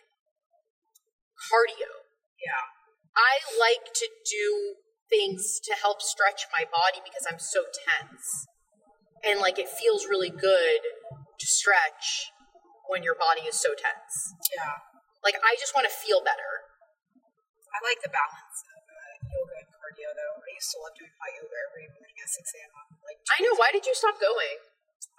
[1.37, 2.09] cardio.
[2.41, 2.65] Yeah.
[3.13, 8.49] I like to do things to help stretch my body because I'm so tense.
[9.21, 10.81] And like it feels really good
[11.13, 12.33] to stretch
[12.89, 14.33] when your body is so tense.
[14.49, 14.81] Yeah.
[15.21, 16.65] Like I just want to feel better.
[17.73, 20.35] I like the balance of uh, yoga and cardio, though.
[20.37, 22.69] I used to love doing hot yoga every morning at 6 a.m.
[23.01, 23.57] Like, I know.
[23.57, 24.61] Why did you stop going?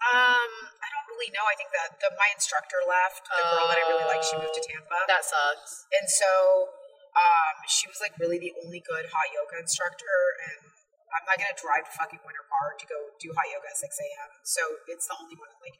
[0.02, 0.50] Um,
[0.82, 1.44] I don't really know.
[1.46, 3.24] I think that the, my instructor left.
[3.24, 4.98] The girl that I really liked, she moved to Tampa.
[5.08, 5.88] That sucks.
[5.96, 6.30] And so
[7.16, 10.18] um, she was like really the only good hot yoga instructor.
[10.44, 10.60] And
[11.14, 13.86] I'm not gonna drive to fucking Winter Park to go do hot yoga at 6
[13.86, 14.30] a.m.
[14.44, 15.78] So it's the only one like.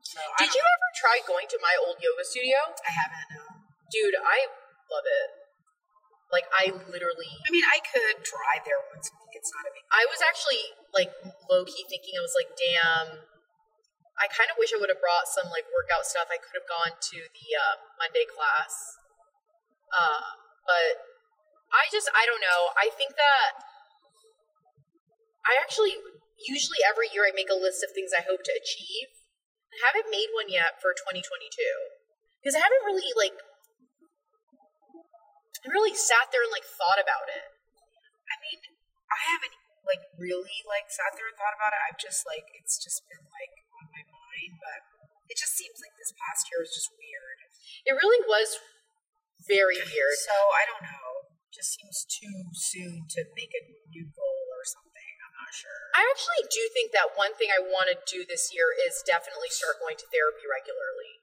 [0.00, 2.56] So Did you ever try going to my old yoga studio?
[2.82, 3.28] I haven't.
[3.36, 3.42] No.
[3.92, 4.48] Dude, I
[4.88, 5.28] love it.
[6.32, 9.20] Like I literally I mean, I could drive there once a.
[9.40, 9.88] It's not a big.
[9.88, 11.08] I was actually like
[11.48, 13.24] low key thinking I was like, damn.
[14.20, 16.28] I kind of wish I would have brought some like workout stuff.
[16.28, 19.00] I could have gone to the uh, Monday class,
[19.96, 20.36] uh,
[20.68, 21.00] but
[21.72, 22.76] I just I don't know.
[22.76, 23.64] I think that
[25.48, 25.96] I actually
[26.36, 29.08] usually every year I make a list of things I hope to achieve.
[29.72, 31.48] I haven't made one yet for 2022
[32.44, 33.40] because I haven't really like
[35.64, 37.56] I really sat there and like thought about it.
[38.28, 38.60] I mean,
[39.10, 39.54] I haven't
[39.84, 41.80] like really like sat there and thought about it.
[41.90, 44.80] I've just like it's just been like on my mind, but
[45.30, 47.38] it just seems like this past year was just weird.
[47.86, 48.58] It really was
[49.46, 50.16] very weird.
[50.22, 51.08] So I don't know.
[51.50, 55.10] It just seems too soon to make a new goal or something.
[55.26, 55.80] I'm not sure.
[55.98, 59.50] I actually do think that one thing I want to do this year is definitely
[59.50, 61.18] start going to therapy regularly.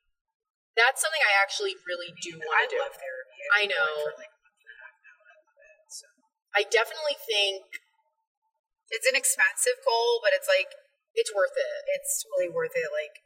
[0.75, 2.77] That's something I actually really do want to do.
[2.77, 3.39] love therapy.
[3.55, 3.91] I I've know.
[4.13, 4.36] For like
[6.57, 7.85] I definitely think
[8.89, 10.73] it's an expensive goal, but it's like
[11.13, 11.81] it's worth it.
[11.93, 12.89] it's totally worth it.
[12.89, 13.21] Like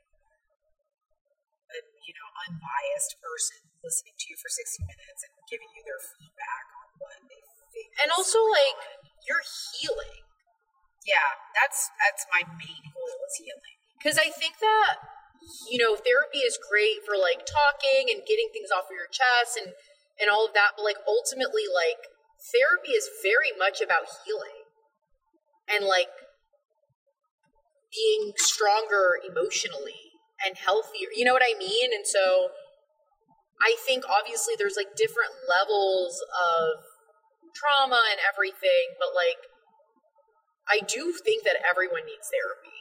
[1.71, 5.97] a you know unbiased person listening to you for 60 minutes and giving you their
[5.97, 7.41] feedback on what they
[7.73, 7.89] think.
[8.03, 9.09] And also, like, on.
[9.25, 10.27] you're healing.
[11.07, 13.77] yeah, that's that's my main goal is healing.
[13.97, 14.99] Because I think that,
[15.69, 19.55] you know, therapy is great for like talking and getting things off of your chest
[19.61, 19.77] and,
[20.17, 20.73] and all of that.
[20.75, 22.10] But like ultimately, like,
[22.41, 24.65] therapy is very much about healing
[25.69, 26.09] and like
[27.93, 31.11] being stronger emotionally and healthier.
[31.15, 31.93] You know what I mean?
[31.93, 32.49] And so
[33.61, 36.81] I think obviously there's like different levels of
[37.53, 39.37] trauma and everything, but like,
[40.65, 42.71] I do think that everyone needs therapy.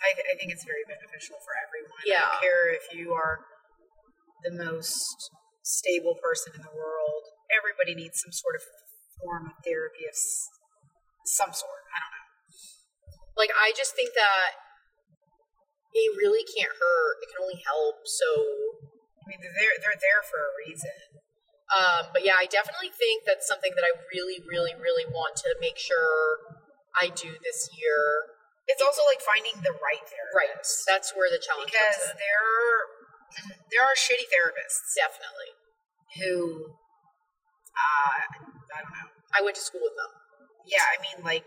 [0.00, 1.98] I, I think it's very beneficial for everyone.
[1.98, 2.24] I Yeah.
[2.24, 3.40] don't care if you are
[4.44, 5.30] the most
[5.62, 7.24] stable person in the world.
[7.54, 8.62] Everybody needs some sort of
[9.22, 10.16] form of therapy of
[11.24, 11.82] some sort.
[11.94, 12.28] I don't know.
[13.38, 14.58] Like, I just think that
[15.94, 17.14] it really can't hurt.
[17.22, 18.02] It can only help.
[18.06, 20.98] So, I mean, they're there, they're there for a reason.
[21.72, 25.50] Um, but yeah, I definitely think that's something that I really, really, really want to
[25.64, 26.38] make sure
[27.00, 27.98] I do this year.
[28.68, 30.84] It's also like finding the right therapist.
[30.86, 30.94] Right.
[30.94, 32.20] That's where the challenge Because comes in.
[32.20, 32.54] there,
[33.72, 35.50] there are shitty therapists Definitely.
[36.20, 36.78] who,
[37.74, 38.14] uh,
[38.74, 39.08] I don't know.
[39.34, 40.12] I went to school with them.
[40.64, 41.44] Yeah, I mean, like,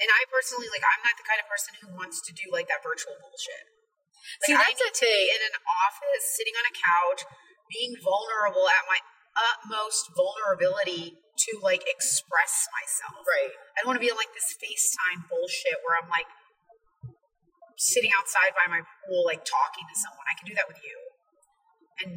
[0.00, 2.66] and I personally, like, I'm not the kind of person who wants to do like
[2.72, 3.64] that virtual bullshit.
[4.42, 5.56] Like, See, I that's need a to in an
[5.86, 7.20] office, sitting on a couch,
[7.70, 8.98] being vulnerable at my
[9.32, 13.24] utmost vulnerability to like express myself.
[13.24, 13.52] Right.
[13.76, 16.28] I don't want to be on like this FaceTime bullshit where I'm like
[17.80, 20.26] sitting outside by my pool, like talking to someone.
[20.28, 20.96] I can do that with you
[22.04, 22.10] and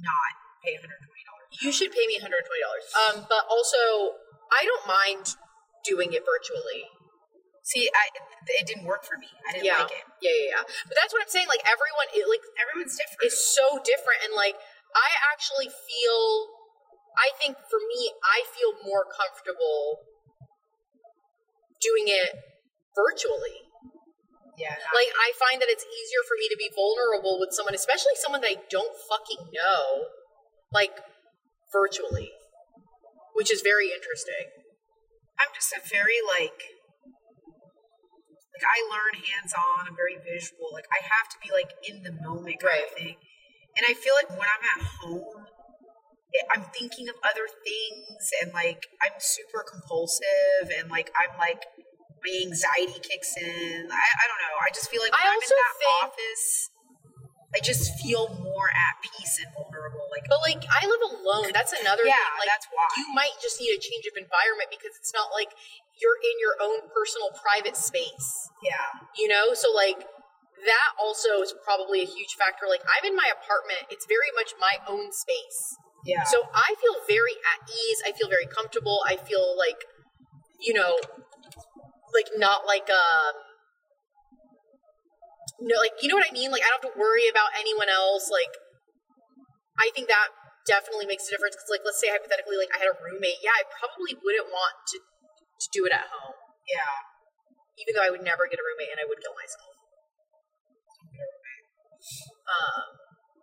[0.00, 0.32] not
[0.64, 1.11] pay $120.
[1.60, 2.24] You should pay me $120.
[2.96, 4.16] Um, but also,
[4.48, 5.36] I don't mind
[5.84, 6.88] doing it virtually.
[7.62, 8.10] See, I
[8.58, 9.30] it didn't work for me.
[9.46, 9.86] I didn't yeah.
[9.86, 10.02] like it.
[10.18, 10.62] Yeah, yeah, yeah.
[10.88, 11.46] But that's what I'm saying.
[11.46, 13.22] Like everyone, it, like Everyone's different.
[13.22, 14.58] is so different, and like
[14.98, 16.22] I actually feel.
[17.14, 20.00] I think for me, I feel more comfortable
[21.78, 22.32] doing it
[22.96, 23.68] virtually.
[24.56, 28.16] yeah, Like I find that it's easier for me to be vulnerable with someone, especially
[28.16, 30.08] someone that I don't fucking know,
[30.72, 31.04] like
[31.72, 32.30] virtually,
[33.34, 34.52] which is very interesting.
[35.40, 36.60] I'm just a very like
[38.52, 39.88] like I learn hands on.
[39.88, 40.70] I'm very visual.
[40.72, 42.94] Like I have to be like in the moment kind of Right.
[42.94, 43.16] thing.
[43.80, 45.48] And I feel like when I'm at home,
[46.36, 51.64] eh, I'm thinking of other things, and like I'm super compulsive, and like I'm like
[52.20, 53.88] my anxiety kicks in.
[53.88, 54.54] I, I don't know.
[54.60, 56.46] I just feel like when I I'm also in that think- office,
[57.54, 60.08] I just feel more at peace and vulnerable.
[60.10, 61.52] Like But like I live alone.
[61.52, 62.40] That's another Yeah, thing.
[62.40, 62.88] Like that's why.
[62.96, 65.52] you might just need a change of environment because it's not like
[66.00, 68.48] you're in your own personal private space.
[68.64, 68.88] yeah,
[69.20, 69.52] You know?
[69.52, 70.00] So like
[70.64, 72.64] that also is probably a huge factor.
[72.68, 73.90] Like I'm in my apartment.
[73.92, 75.76] It's very much my own space.
[76.08, 76.24] yeah.
[76.24, 78.00] So I feel very at ease.
[78.08, 79.04] I feel very comfortable.
[79.04, 79.78] I feel like,
[80.60, 80.96] you know,
[82.14, 83.34] like not like um
[85.60, 86.50] no like you know what I mean?
[86.50, 88.30] Like I don't have to worry about anyone else.
[88.30, 88.52] Like
[89.78, 90.30] I think that
[90.66, 93.56] definitely makes a difference because like let's say hypothetically like I had a roommate, yeah,
[93.56, 96.34] I probably wouldn't want to to do it at home.
[96.66, 97.06] yeah.
[97.78, 99.74] Even though I would never get a roommate and I would kill myself.
[102.46, 102.86] Um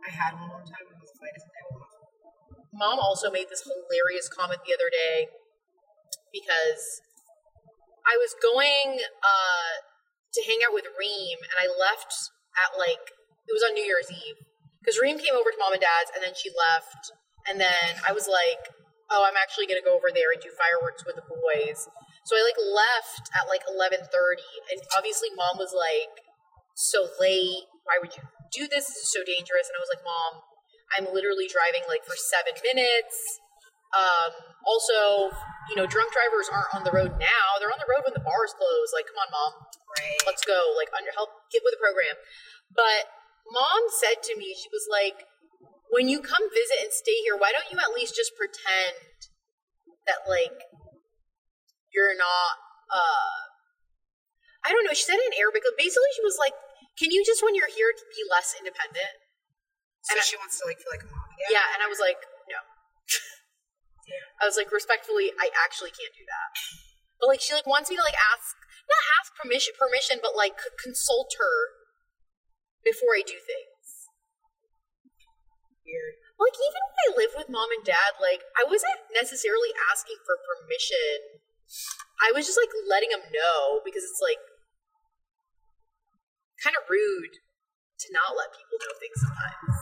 [0.06, 0.86] I had one one time.
[0.88, 1.92] It was the lightest day off.
[2.72, 5.28] mom also made this hilarious comment the other day
[6.32, 7.02] because
[8.06, 9.72] I was going uh,
[10.34, 12.14] to hang out with Reem and I left
[12.58, 13.16] at like
[13.50, 14.38] it was on New Year's Eve.
[14.80, 17.12] Because Reem came over to mom and dad's and then she left
[17.50, 18.70] and then I was like
[19.10, 21.90] oh I'm actually gonna go over there and do fireworks with the boys.
[22.26, 24.06] So I like left at like 11:30
[24.70, 26.14] and obviously mom was like
[26.78, 27.66] so late.
[27.84, 28.24] Why would you
[28.54, 28.86] do this?
[28.86, 29.66] This is so dangerous.
[29.70, 30.46] And I was like mom
[30.98, 33.42] I'm literally driving like for seven minutes.
[33.96, 34.32] Um,
[34.66, 35.34] also,
[35.70, 37.48] you know, drunk drivers aren't on the road now.
[37.58, 38.90] They're on the road when the bars close.
[38.94, 39.52] Like, come on, mom,
[39.98, 40.22] Right.
[40.30, 40.74] let's go.
[40.78, 42.14] Like, under help, get with the program.
[42.70, 43.10] But
[43.50, 45.26] mom said to me, she was like,
[45.90, 48.94] when you come visit and stay here, why don't you at least just pretend
[50.06, 50.54] that like
[51.90, 52.54] you're not
[52.94, 53.34] uh
[54.62, 55.66] I don't know, she said it in Arabic.
[55.66, 56.54] but Basically she was like,
[57.02, 59.18] Can you just when you're here be less independent?
[60.06, 61.58] so and I- she wants to like feel like a mom again.
[61.58, 62.22] Yeah, and I was like,
[62.54, 62.60] no.
[64.42, 66.50] I was like, respectfully, I actually can't do that.
[67.20, 68.56] But like, she like wants me to like ask,
[68.88, 71.58] not ask permission, permission, but like c- consult her
[72.84, 74.10] before I do things.
[75.84, 76.16] Weird.
[76.40, 80.40] Like even when I live with mom and dad, like I wasn't necessarily asking for
[80.40, 81.44] permission.
[82.24, 84.40] I was just like letting them know because it's like
[86.64, 87.36] kind of rude
[88.00, 89.76] to not let people know things sometimes.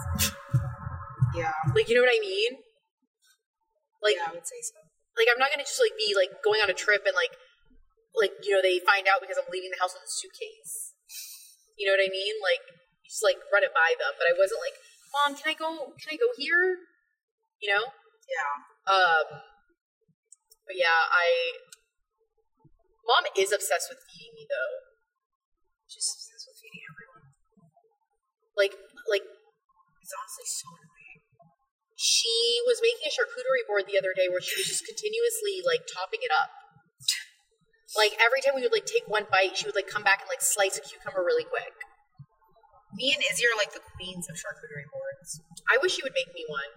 [1.37, 1.53] Yeah.
[1.77, 2.65] Like you know what I mean?
[4.01, 4.77] Like yeah, I would say so.
[5.17, 7.33] like I'm not gonna just like be like going on a trip and like
[8.17, 10.93] like you know they find out because I'm leaving the house with a suitcase.
[11.77, 12.37] You know what I mean?
[12.41, 12.61] Like
[13.05, 14.77] just like run it by them, but I wasn't like,
[15.13, 15.93] mom, can I go?
[15.97, 16.83] Can I go here?
[17.61, 17.85] You know?
[18.27, 18.53] Yeah.
[18.91, 19.27] Um.
[20.67, 21.55] But yeah, I.
[23.07, 24.73] Mom is obsessed with feeding me though.
[25.87, 27.31] She's obsessed with feeding everyone.
[28.57, 28.75] Like
[29.07, 29.23] like
[30.03, 30.86] It's honestly so.
[31.97, 35.81] She was making a charcuterie board the other day where she was just continuously like
[35.89, 36.53] topping it up.
[37.97, 40.29] Like every time we would like take one bite, she would like come back and
[40.29, 41.73] like slice a cucumber really quick.
[42.93, 45.41] Me and Izzy are like the queens of charcuterie boards.
[45.65, 46.69] I wish you would make me one.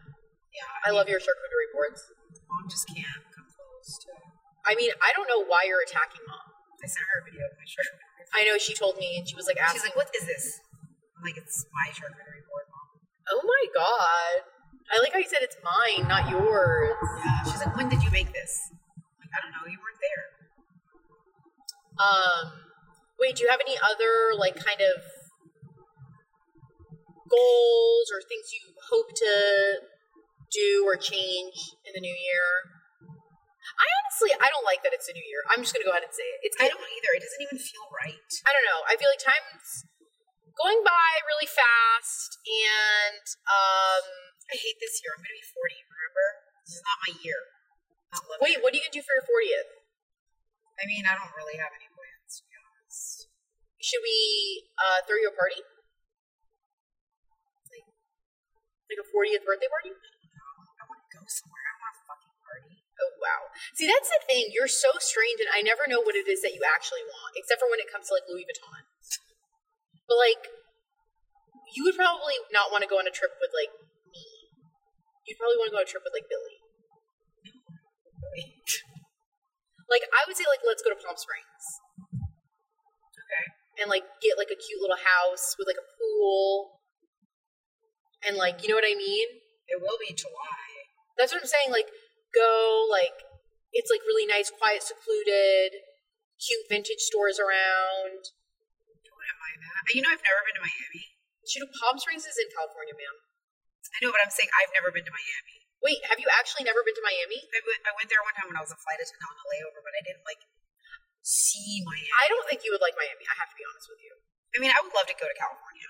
[0.56, 0.88] Yeah.
[0.88, 2.00] I love your charcuterie boards.
[2.48, 4.16] Mom just can't come close to.
[4.64, 6.48] I mean, I don't know why you're attacking mom.
[6.80, 8.08] I sent her a video of my charcuterie.
[8.32, 10.64] I know she told me and she was like She's like, "What is this?"
[11.12, 12.88] I'm like, "It's my charcuterie board, mom."
[13.36, 14.48] "Oh my god.
[14.90, 16.98] I like how you said it's mine, not yours.
[17.24, 17.44] Yeah.
[17.46, 18.70] She's like, when did you make this?
[19.22, 19.64] Like, I don't know.
[19.70, 20.26] You weren't there.
[22.00, 22.44] Um,
[23.20, 24.98] wait, do you have any other like kind of
[27.30, 29.34] goals or things you hope to
[30.50, 32.48] do or change in the new year?
[33.78, 35.46] I honestly, I don't like that it's a new year.
[35.52, 36.50] I'm just gonna go ahead and say it.
[36.50, 37.12] It's I don't either.
[37.14, 38.30] It doesn't even feel right.
[38.44, 38.82] I don't know.
[38.90, 39.86] I feel like time's
[40.58, 45.14] going by really fast, and um, I hate this year.
[45.14, 46.26] I'm going to be 40, remember?
[46.66, 47.40] This is not my year.
[48.10, 48.62] Not wait, it.
[48.62, 49.70] what are you gonna do for your 40th?
[50.78, 53.30] I mean, I don't really have any plans, to be honest.
[53.78, 54.18] Should we
[54.74, 55.62] uh, throw you a party?
[57.70, 57.86] Like,
[58.90, 59.94] like a 40th birthday party?
[59.94, 61.64] I want to go somewhere.
[61.70, 62.74] I want a fucking party.
[62.98, 63.40] Oh wow.
[63.78, 64.50] See, that's the thing.
[64.50, 67.62] You're so strange, and I never know what it is that you actually want, except
[67.62, 68.82] for when it comes to like Louis Vuitton.
[70.10, 70.42] But like,
[71.78, 73.70] you would probably not want to go on a trip with like
[75.30, 75.30] me.
[75.30, 76.58] You'd probably want to go on a trip with like Billy.
[79.90, 81.66] Like, I would say like let's go to Palm Springs
[83.10, 83.44] Okay.
[83.82, 86.78] and like get like a cute little house with like a pool,
[88.22, 89.42] and like you know what I mean.
[89.66, 90.86] It will be July.
[91.18, 91.74] That's what I'm saying.
[91.74, 91.90] Like,
[92.30, 93.18] go like
[93.74, 95.74] it's like really nice, quiet, secluded,
[96.38, 98.30] cute vintage stores around.
[98.30, 99.90] I wouldn't mind that.
[99.90, 101.18] You know, I've never been to Miami.
[101.50, 103.29] Shoot, Palm Springs is in California, ma'am.
[103.90, 105.56] I know, but I'm saying I've never been to Miami.
[105.80, 107.40] Wait, have you actually never been to Miami?
[107.40, 109.46] I went, I went there one time when I was a flight attendant on a
[109.48, 110.44] layover, but I didn't like
[111.24, 112.12] see Miami.
[112.20, 113.24] I don't think you would like Miami.
[113.26, 114.12] I have to be honest with you.
[114.52, 115.88] I mean, I would love to go to California.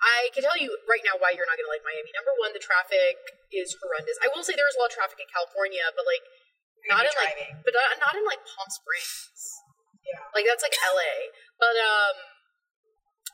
[0.00, 2.08] I can tell you right now why you're not going to like Miami.
[2.16, 3.20] Number one, the traffic
[3.52, 4.16] is horrendous.
[4.24, 6.24] I will say there is a lot of traffic in California, but like
[6.88, 9.60] not in be like, but not, not in like Palm Springs.
[10.00, 10.24] Yeah.
[10.32, 11.36] Like that's like LA.
[11.60, 12.16] But um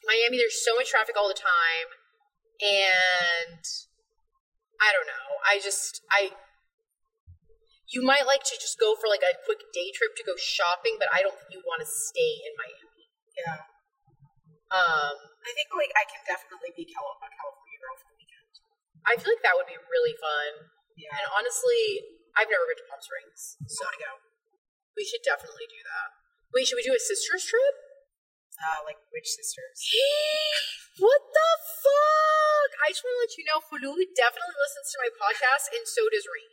[0.02, 1.86] Miami there's so much traffic all the time
[2.60, 3.62] and
[4.80, 5.28] I don't know.
[5.44, 6.32] I just I
[7.86, 10.98] you might like to just go for like a quick day trip to go shopping,
[10.98, 13.04] but I don't think you want to stay in Miami.
[13.36, 13.60] Yeah.
[14.74, 18.52] Um I think like I can definitely be Cal- a California girl for the weekend.
[19.06, 20.72] I feel like that would be really fun.
[20.98, 21.14] Yeah.
[21.14, 22.02] And honestly,
[22.34, 23.56] I've never been to Palm Springs.
[23.70, 24.12] So I to go.
[24.96, 26.08] We should definitely do that.
[26.56, 27.85] Wait, should we do a sisters trip?
[28.56, 29.76] Uh, like which sisters?
[31.04, 31.50] what the
[31.84, 32.70] fuck?
[32.82, 36.08] I just want to let you know, Hulu definitely listens to my podcast, and so
[36.08, 36.52] does Reem.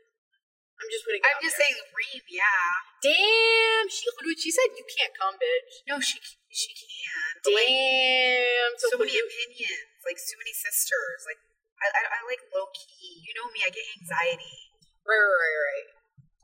[0.84, 1.70] I'm just putting it I'm just there.
[1.72, 2.24] saying, Reem.
[2.28, 2.68] Yeah.
[3.08, 5.74] Damn, she Hulu, she said you can't come, bitch.
[5.88, 6.20] No, she
[6.52, 7.40] she can.
[7.46, 8.72] But, like, Damn.
[8.84, 11.24] so, So, many opinions, like so many sisters.
[11.24, 11.40] Like
[11.80, 13.24] I, I, I like low key.
[13.24, 14.76] You know me, I get anxiety.
[15.08, 15.88] right, right, right, right.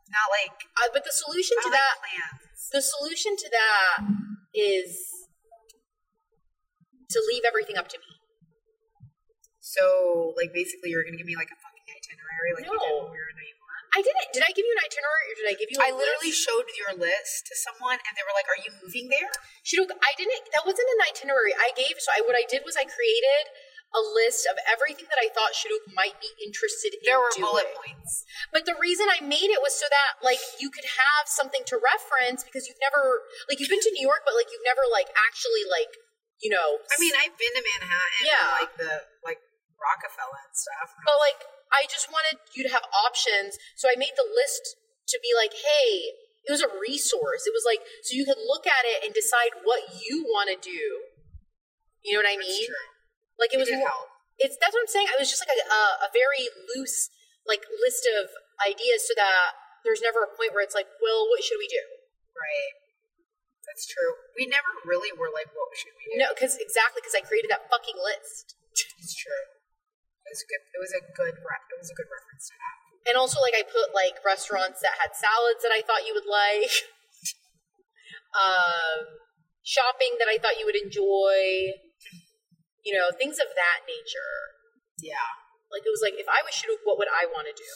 [0.08, 2.72] Not like Uh, but the solution to don't that, plans.
[2.72, 3.98] the solution to that
[4.56, 5.19] is
[7.10, 8.12] to leave everything up to me.
[9.60, 13.12] So like basically, you're gonna give me like a fucking itinerary, like you did when
[13.14, 13.58] we were in York.
[13.90, 14.30] I didn't.
[14.38, 15.78] Did I give you an itinerary or did I give you?
[15.82, 16.46] a I literally list?
[16.46, 19.30] showed your list to someone, and they were like, "Are you moving there?"
[19.66, 20.46] Shuruk, I didn't.
[20.54, 21.54] That wasn't an itinerary.
[21.58, 21.98] I gave.
[21.98, 23.50] So I, what I did was I created
[23.90, 27.50] a list of everything that I thought Shuruk might be interested in There were doing.
[27.50, 28.22] bullet points.
[28.54, 31.82] But the reason I made it was so that like you could have something to
[31.82, 35.10] reference because you've never like you've been to New York, but like you've never like
[35.18, 35.90] actually like
[36.42, 36.80] you know.
[36.92, 38.40] I mean, I've been to Manhattan, Yeah.
[38.40, 39.40] and, like the like
[39.80, 40.92] Rockefeller and stuff.
[41.08, 41.40] But like,
[41.72, 43.56] I just wanted you to have options.
[43.80, 44.76] So I made the list
[45.14, 46.16] to be like, hey,
[46.48, 47.46] it was a resource.
[47.48, 50.58] It was like, so you could look at it and decide what you want to
[50.60, 50.84] do.
[52.04, 52.68] You know what I mean?
[53.40, 54.08] Like it was did more, help.
[54.40, 55.08] it's that's what I'm saying.
[55.12, 57.08] It was just like a, a, a very loose
[57.48, 58.28] like list of
[58.68, 59.56] ideas so that
[59.88, 61.80] there's never a point where it's like, well, what should we do?
[62.36, 62.72] Right.
[63.70, 64.18] That's true.
[64.34, 67.54] We never really were like, "What should we do?" No, because exactly because I created
[67.54, 68.58] that fucking list.
[68.98, 69.46] It's true.
[70.26, 70.62] It was good.
[70.74, 71.38] It was a good.
[71.38, 72.78] Re- it was a good reference to have.
[73.06, 76.26] And also, like, I put like restaurants that had salads that I thought you would
[76.26, 76.74] like,
[78.46, 79.06] um,
[79.62, 81.78] shopping that I thought you would enjoy,
[82.82, 84.34] you know, things of that nature.
[84.98, 85.30] Yeah.
[85.70, 87.72] Like, it was like, if I was Shuruk, what would I want to do?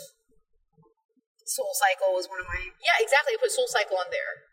[1.46, 2.60] Soul Cycle was one of my.
[2.82, 3.34] Yeah, exactly.
[3.34, 4.53] I put Soul Cycle on there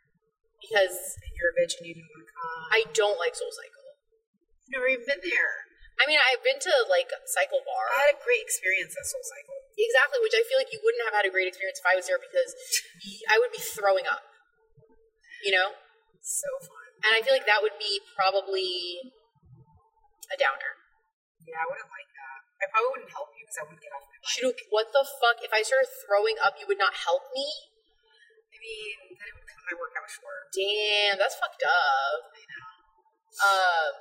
[0.60, 2.60] because You're a bitch and you didn't want to come.
[2.70, 3.84] I don't like Soul Cycle.
[3.90, 5.54] I've never even been there.
[6.00, 7.84] I mean, I've been to like Cycle Bar.
[7.92, 9.56] I had a great experience at Soul Cycle.
[9.76, 12.08] Exactly, which I feel like you wouldn't have had a great experience if I was
[12.08, 12.52] there because
[13.32, 14.24] I would be throwing up.
[15.44, 15.76] You know?
[16.20, 16.80] So fun.
[17.04, 19.00] And I feel like that would be probably
[20.28, 20.72] a downer.
[21.44, 22.38] Yeah, I wouldn't like that.
[22.60, 24.60] I probably wouldn't help you because I wouldn't get off my bike.
[24.68, 25.40] What the fuck?
[25.40, 27.48] If I started throwing up, you would not help me?
[28.52, 29.39] I mean, then it
[29.76, 30.42] would cut my workout short.
[30.50, 32.20] Damn, that's fucked up.
[32.34, 32.66] I know.
[33.46, 33.92] Um,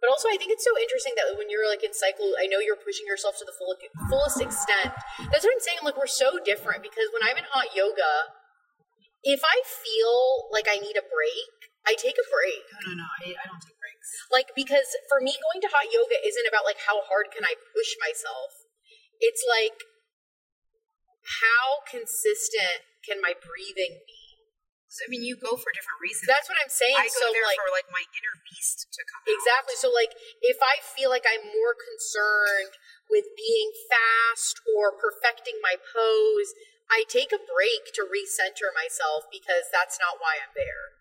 [0.00, 2.56] But also, I think it's so interesting that when you're like in cycle, I know
[2.56, 3.76] you're pushing yourself to the full,
[4.08, 4.96] fullest extent.
[5.28, 5.84] That's what I'm saying.
[5.84, 8.32] Like we're so different because when I'm in hot yoga,
[9.20, 11.52] if I feel like I need a break,
[11.84, 12.64] I take a break.
[12.80, 13.08] No, no, no.
[13.20, 14.08] I, I don't take breaks.
[14.32, 17.52] Like because for me, going to hot yoga isn't about like how hard can I
[17.76, 18.64] push myself.
[19.20, 19.76] It's like
[21.44, 24.19] how consistent can my breathing be?
[24.90, 26.26] So, I mean, you go for different reasons.
[26.26, 26.98] That's what I'm saying.
[26.98, 29.22] I go so there like for like my inner beast to come.
[29.22, 29.30] out.
[29.30, 29.78] Exactly.
[29.78, 30.10] So, like,
[30.42, 32.74] if I feel like I'm more concerned
[33.06, 36.50] with being fast or perfecting my pose,
[36.90, 40.98] I take a break to recenter myself because that's not why I'm there.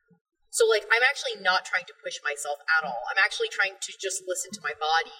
[0.54, 3.10] So, like, I'm actually not trying to push myself at all.
[3.10, 5.18] I'm actually trying to just listen to my body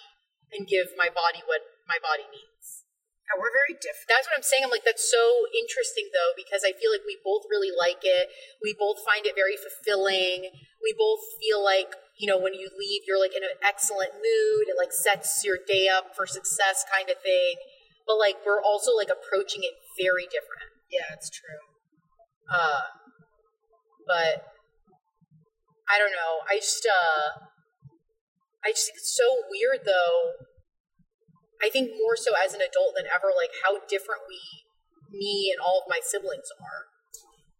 [0.54, 2.79] and give my body what my body needs.
[3.30, 4.10] Yeah, we're very different.
[4.10, 4.66] That's what I'm saying.
[4.66, 8.26] I'm like, that's so interesting though, because I feel like we both really like it.
[8.58, 10.50] We both find it very fulfilling.
[10.82, 14.66] We both feel like, you know, when you leave, you're like in an excellent mood.
[14.66, 17.54] It like sets your day up for success kind of thing.
[18.02, 20.74] But like, we're also like approaching it very different.
[20.90, 21.62] Yeah, it's true.
[22.50, 22.90] Uh,
[24.10, 24.42] but
[25.86, 26.42] I don't know.
[26.50, 27.46] I just, uh,
[28.66, 30.49] I just think it's so weird though.
[31.60, 34.40] I think more so as an adult than ever, like how different we,
[35.12, 36.88] me and all of my siblings are.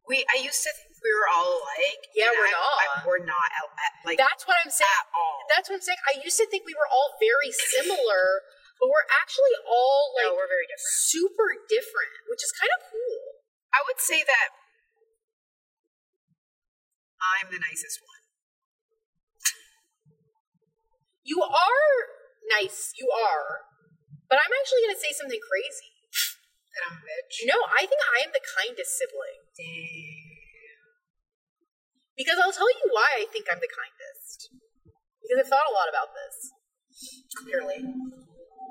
[0.08, 2.02] We, I used to think we were all alike.
[2.16, 2.76] Yeah, we're I- not.
[2.80, 3.48] I- we're not.
[3.60, 4.88] at- at- Like That's what I'm saying.
[5.04, 5.38] at all.
[5.52, 6.00] That's what I'm saying.
[6.08, 8.42] I used to think we were all very similar,
[8.80, 10.96] but we're actually all like no, we're very different.
[11.06, 13.20] super different, which is kind of cool.
[13.76, 14.48] I would say that
[17.20, 18.20] I'm the nicest one.
[21.22, 21.92] You are
[22.50, 23.68] nice, you are,
[24.30, 25.90] but I'm actually going to say something crazy.
[26.70, 27.50] That I'm a bitch.
[27.50, 30.86] No, I think I am the kindest sibling Damn.
[32.14, 34.54] because I'll tell you why I think I'm the kindest.
[35.18, 36.54] Because I've thought a lot about this.
[37.42, 37.82] Clearly.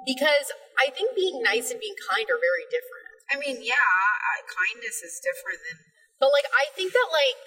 [0.08, 0.48] Because
[0.80, 3.00] I think being nice and being kind are very different.
[3.30, 5.78] I mean, yeah, I, kindness is different than.
[6.24, 7.44] But like I think that like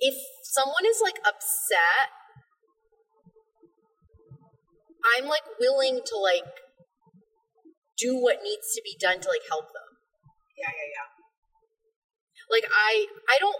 [0.00, 0.14] if
[0.44, 2.12] someone is like upset,
[5.02, 6.62] I'm like willing to like
[7.98, 9.88] do what needs to be done to like help them.
[10.58, 11.08] Yeah, yeah, yeah.
[12.50, 13.58] Like I I don't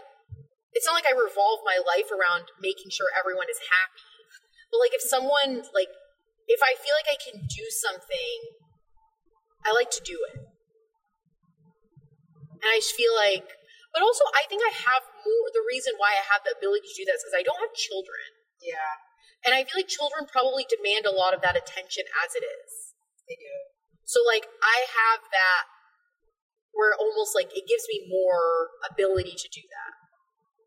[0.72, 4.12] it's not like I revolve my life around making sure everyone is happy.
[4.72, 5.92] But like if someone like
[6.48, 8.36] if I feel like I can do something,
[9.62, 10.42] I like to do it.
[12.62, 13.58] And I just feel like
[13.92, 16.96] but also I think I have more the reason why I have the ability to
[16.96, 18.26] do that is because I don't have children.
[18.62, 18.92] Yeah,
[19.44, 22.94] And I feel like children probably demand a lot of that attention as it is.
[23.26, 23.54] they do.
[24.06, 25.64] So like I have that
[26.72, 29.92] where almost like it gives me more ability to do that.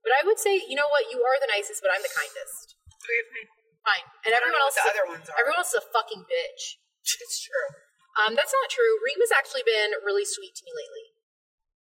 [0.05, 2.78] But I would say, you know what, you are the nicest, but I'm the kindest.
[3.01, 3.49] Okay, fine.
[3.86, 4.05] Fine.
[4.26, 5.38] And I everyone else the other ones are.
[5.38, 6.78] everyone else is a fucking bitch.
[7.21, 7.69] It's true.
[8.17, 8.97] Um, that's not true.
[9.03, 11.13] Reema's actually been really sweet to me lately.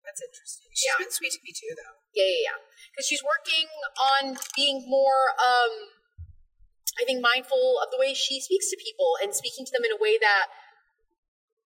[0.03, 0.67] That's interesting.
[0.75, 0.99] She's Yeah.
[0.99, 1.95] been sweet to me too, though.
[2.11, 2.57] Yeah, yeah, yeah.
[2.91, 5.93] Because she's working on being more, um,
[6.99, 9.95] I think, mindful of the way she speaks to people and speaking to them in
[9.95, 10.51] a way that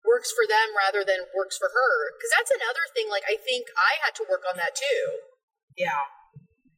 [0.02, 1.92] works for them rather than works for her.
[2.18, 3.06] Because that's another thing.
[3.06, 5.02] Like, I think I had to work on that too.
[5.78, 6.10] Yeah.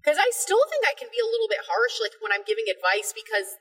[0.03, 2.68] Because I still think I can be a little bit harsh, like when I'm giving
[2.68, 3.16] advice.
[3.16, 3.56] Because,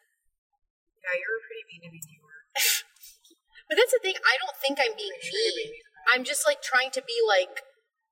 [0.99, 2.03] Yeah, you were pretty mean to me.
[2.03, 2.43] You were.
[3.71, 4.19] but that's the thing.
[4.19, 5.71] I don't think I'm being Pretty sure you mean.
[5.71, 6.11] made me cry.
[6.19, 7.63] I'm just like trying to be like,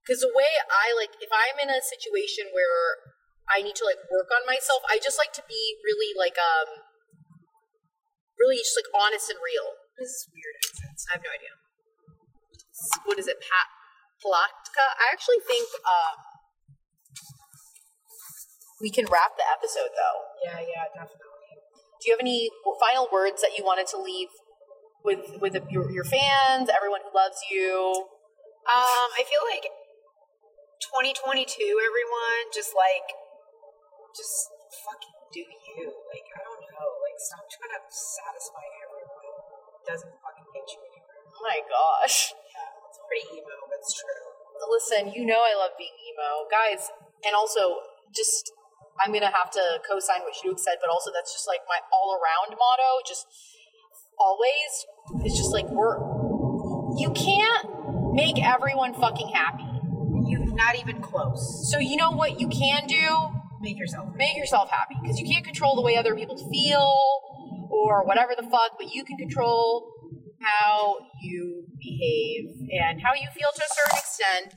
[0.06, 3.18] because the way I like, if I'm in a situation where
[3.50, 6.86] I need to like work on myself, I just like to be really like, um,
[8.38, 9.74] really just like honest and real.
[9.98, 11.04] This is weird accents.
[11.10, 11.54] I have no idea.
[13.04, 13.68] What is it, Pat
[14.22, 14.86] Palatka?
[14.96, 16.16] I actually think um,
[18.80, 20.18] we can wrap the episode though.
[20.40, 21.28] Yeah, yeah, definitely.
[22.00, 22.48] Do you have any
[22.80, 24.32] final words that you wanted to leave
[25.04, 28.08] with with your, your fans, everyone who loves you?
[28.64, 29.68] Um, I feel like
[30.80, 33.04] 2022, everyone, just like,
[34.14, 34.50] just
[34.84, 35.86] fucking do you.
[36.10, 36.88] Like, I don't know.
[37.02, 39.30] Like, stop trying to satisfy everyone.
[39.80, 41.20] It doesn't fucking get you anywhere.
[41.30, 42.34] Oh my gosh.
[42.34, 44.24] Yeah, it's pretty emo, but it's true.
[44.60, 46.44] Listen, you know I love being emo.
[46.52, 46.92] Guys,
[47.24, 47.80] and also
[48.12, 48.52] just
[49.00, 52.52] I'm gonna have to co-sign what Shuruk said, but also that's just like my all-around
[52.58, 53.00] motto.
[53.06, 53.26] Just
[54.18, 55.96] always it's just like we're
[56.98, 59.64] you can't make everyone fucking happy.
[60.26, 61.70] You're not even close.
[61.72, 63.39] So you know what you can do?
[63.60, 64.08] Make yourself.
[64.16, 64.96] Make yourself happy.
[65.02, 66.88] Because you can't control the way other people feel
[67.70, 69.92] or whatever the fuck, but you can control
[70.40, 74.56] how you behave and how you feel to a certain extent.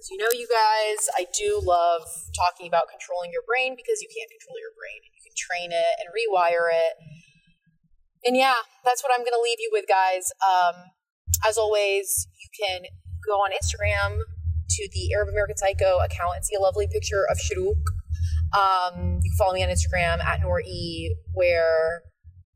[0.00, 4.08] So, you know, you guys, I do love talking about controlling your brain because you
[4.08, 5.02] can't control your brain.
[5.02, 6.94] You can train it and rewire it.
[8.24, 10.30] And yeah, that's what I'm to leave you with, guys.
[10.38, 10.94] Um,
[11.46, 12.86] as always, you can
[13.26, 14.22] go on Instagram
[14.70, 17.82] to the Arab American Psycho account and see a lovely picture of Shuruk.
[18.54, 22.02] Um, you can follow me on Instagram at Nor-E, where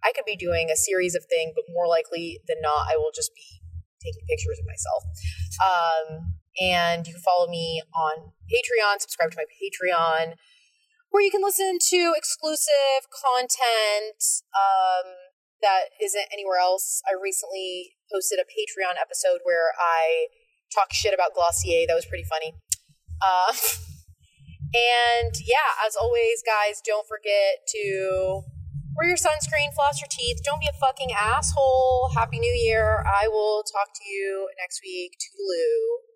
[0.05, 3.13] I could be doing a series of things, but more likely than not, I will
[3.15, 3.61] just be
[4.03, 5.03] taking pictures of myself.
[5.63, 10.35] Um, and you can follow me on Patreon, subscribe to my Patreon,
[11.11, 14.21] where you can listen to exclusive content
[14.57, 15.13] um,
[15.63, 17.01] that isn't anywhere else.
[17.09, 20.27] I recently posted a Patreon episode where I
[20.75, 21.87] talk shit about Glossier.
[21.87, 22.55] That was pretty funny.
[23.25, 23.53] Uh,
[24.75, 28.43] and yeah, as always, guys, don't forget to
[28.97, 30.41] wear your sunscreen, floss your teeth.
[30.45, 32.11] Don't be a fucking asshole.
[32.15, 33.05] Happy New Year.
[33.07, 35.13] I will talk to you next week.
[35.21, 36.12] Toodaloo.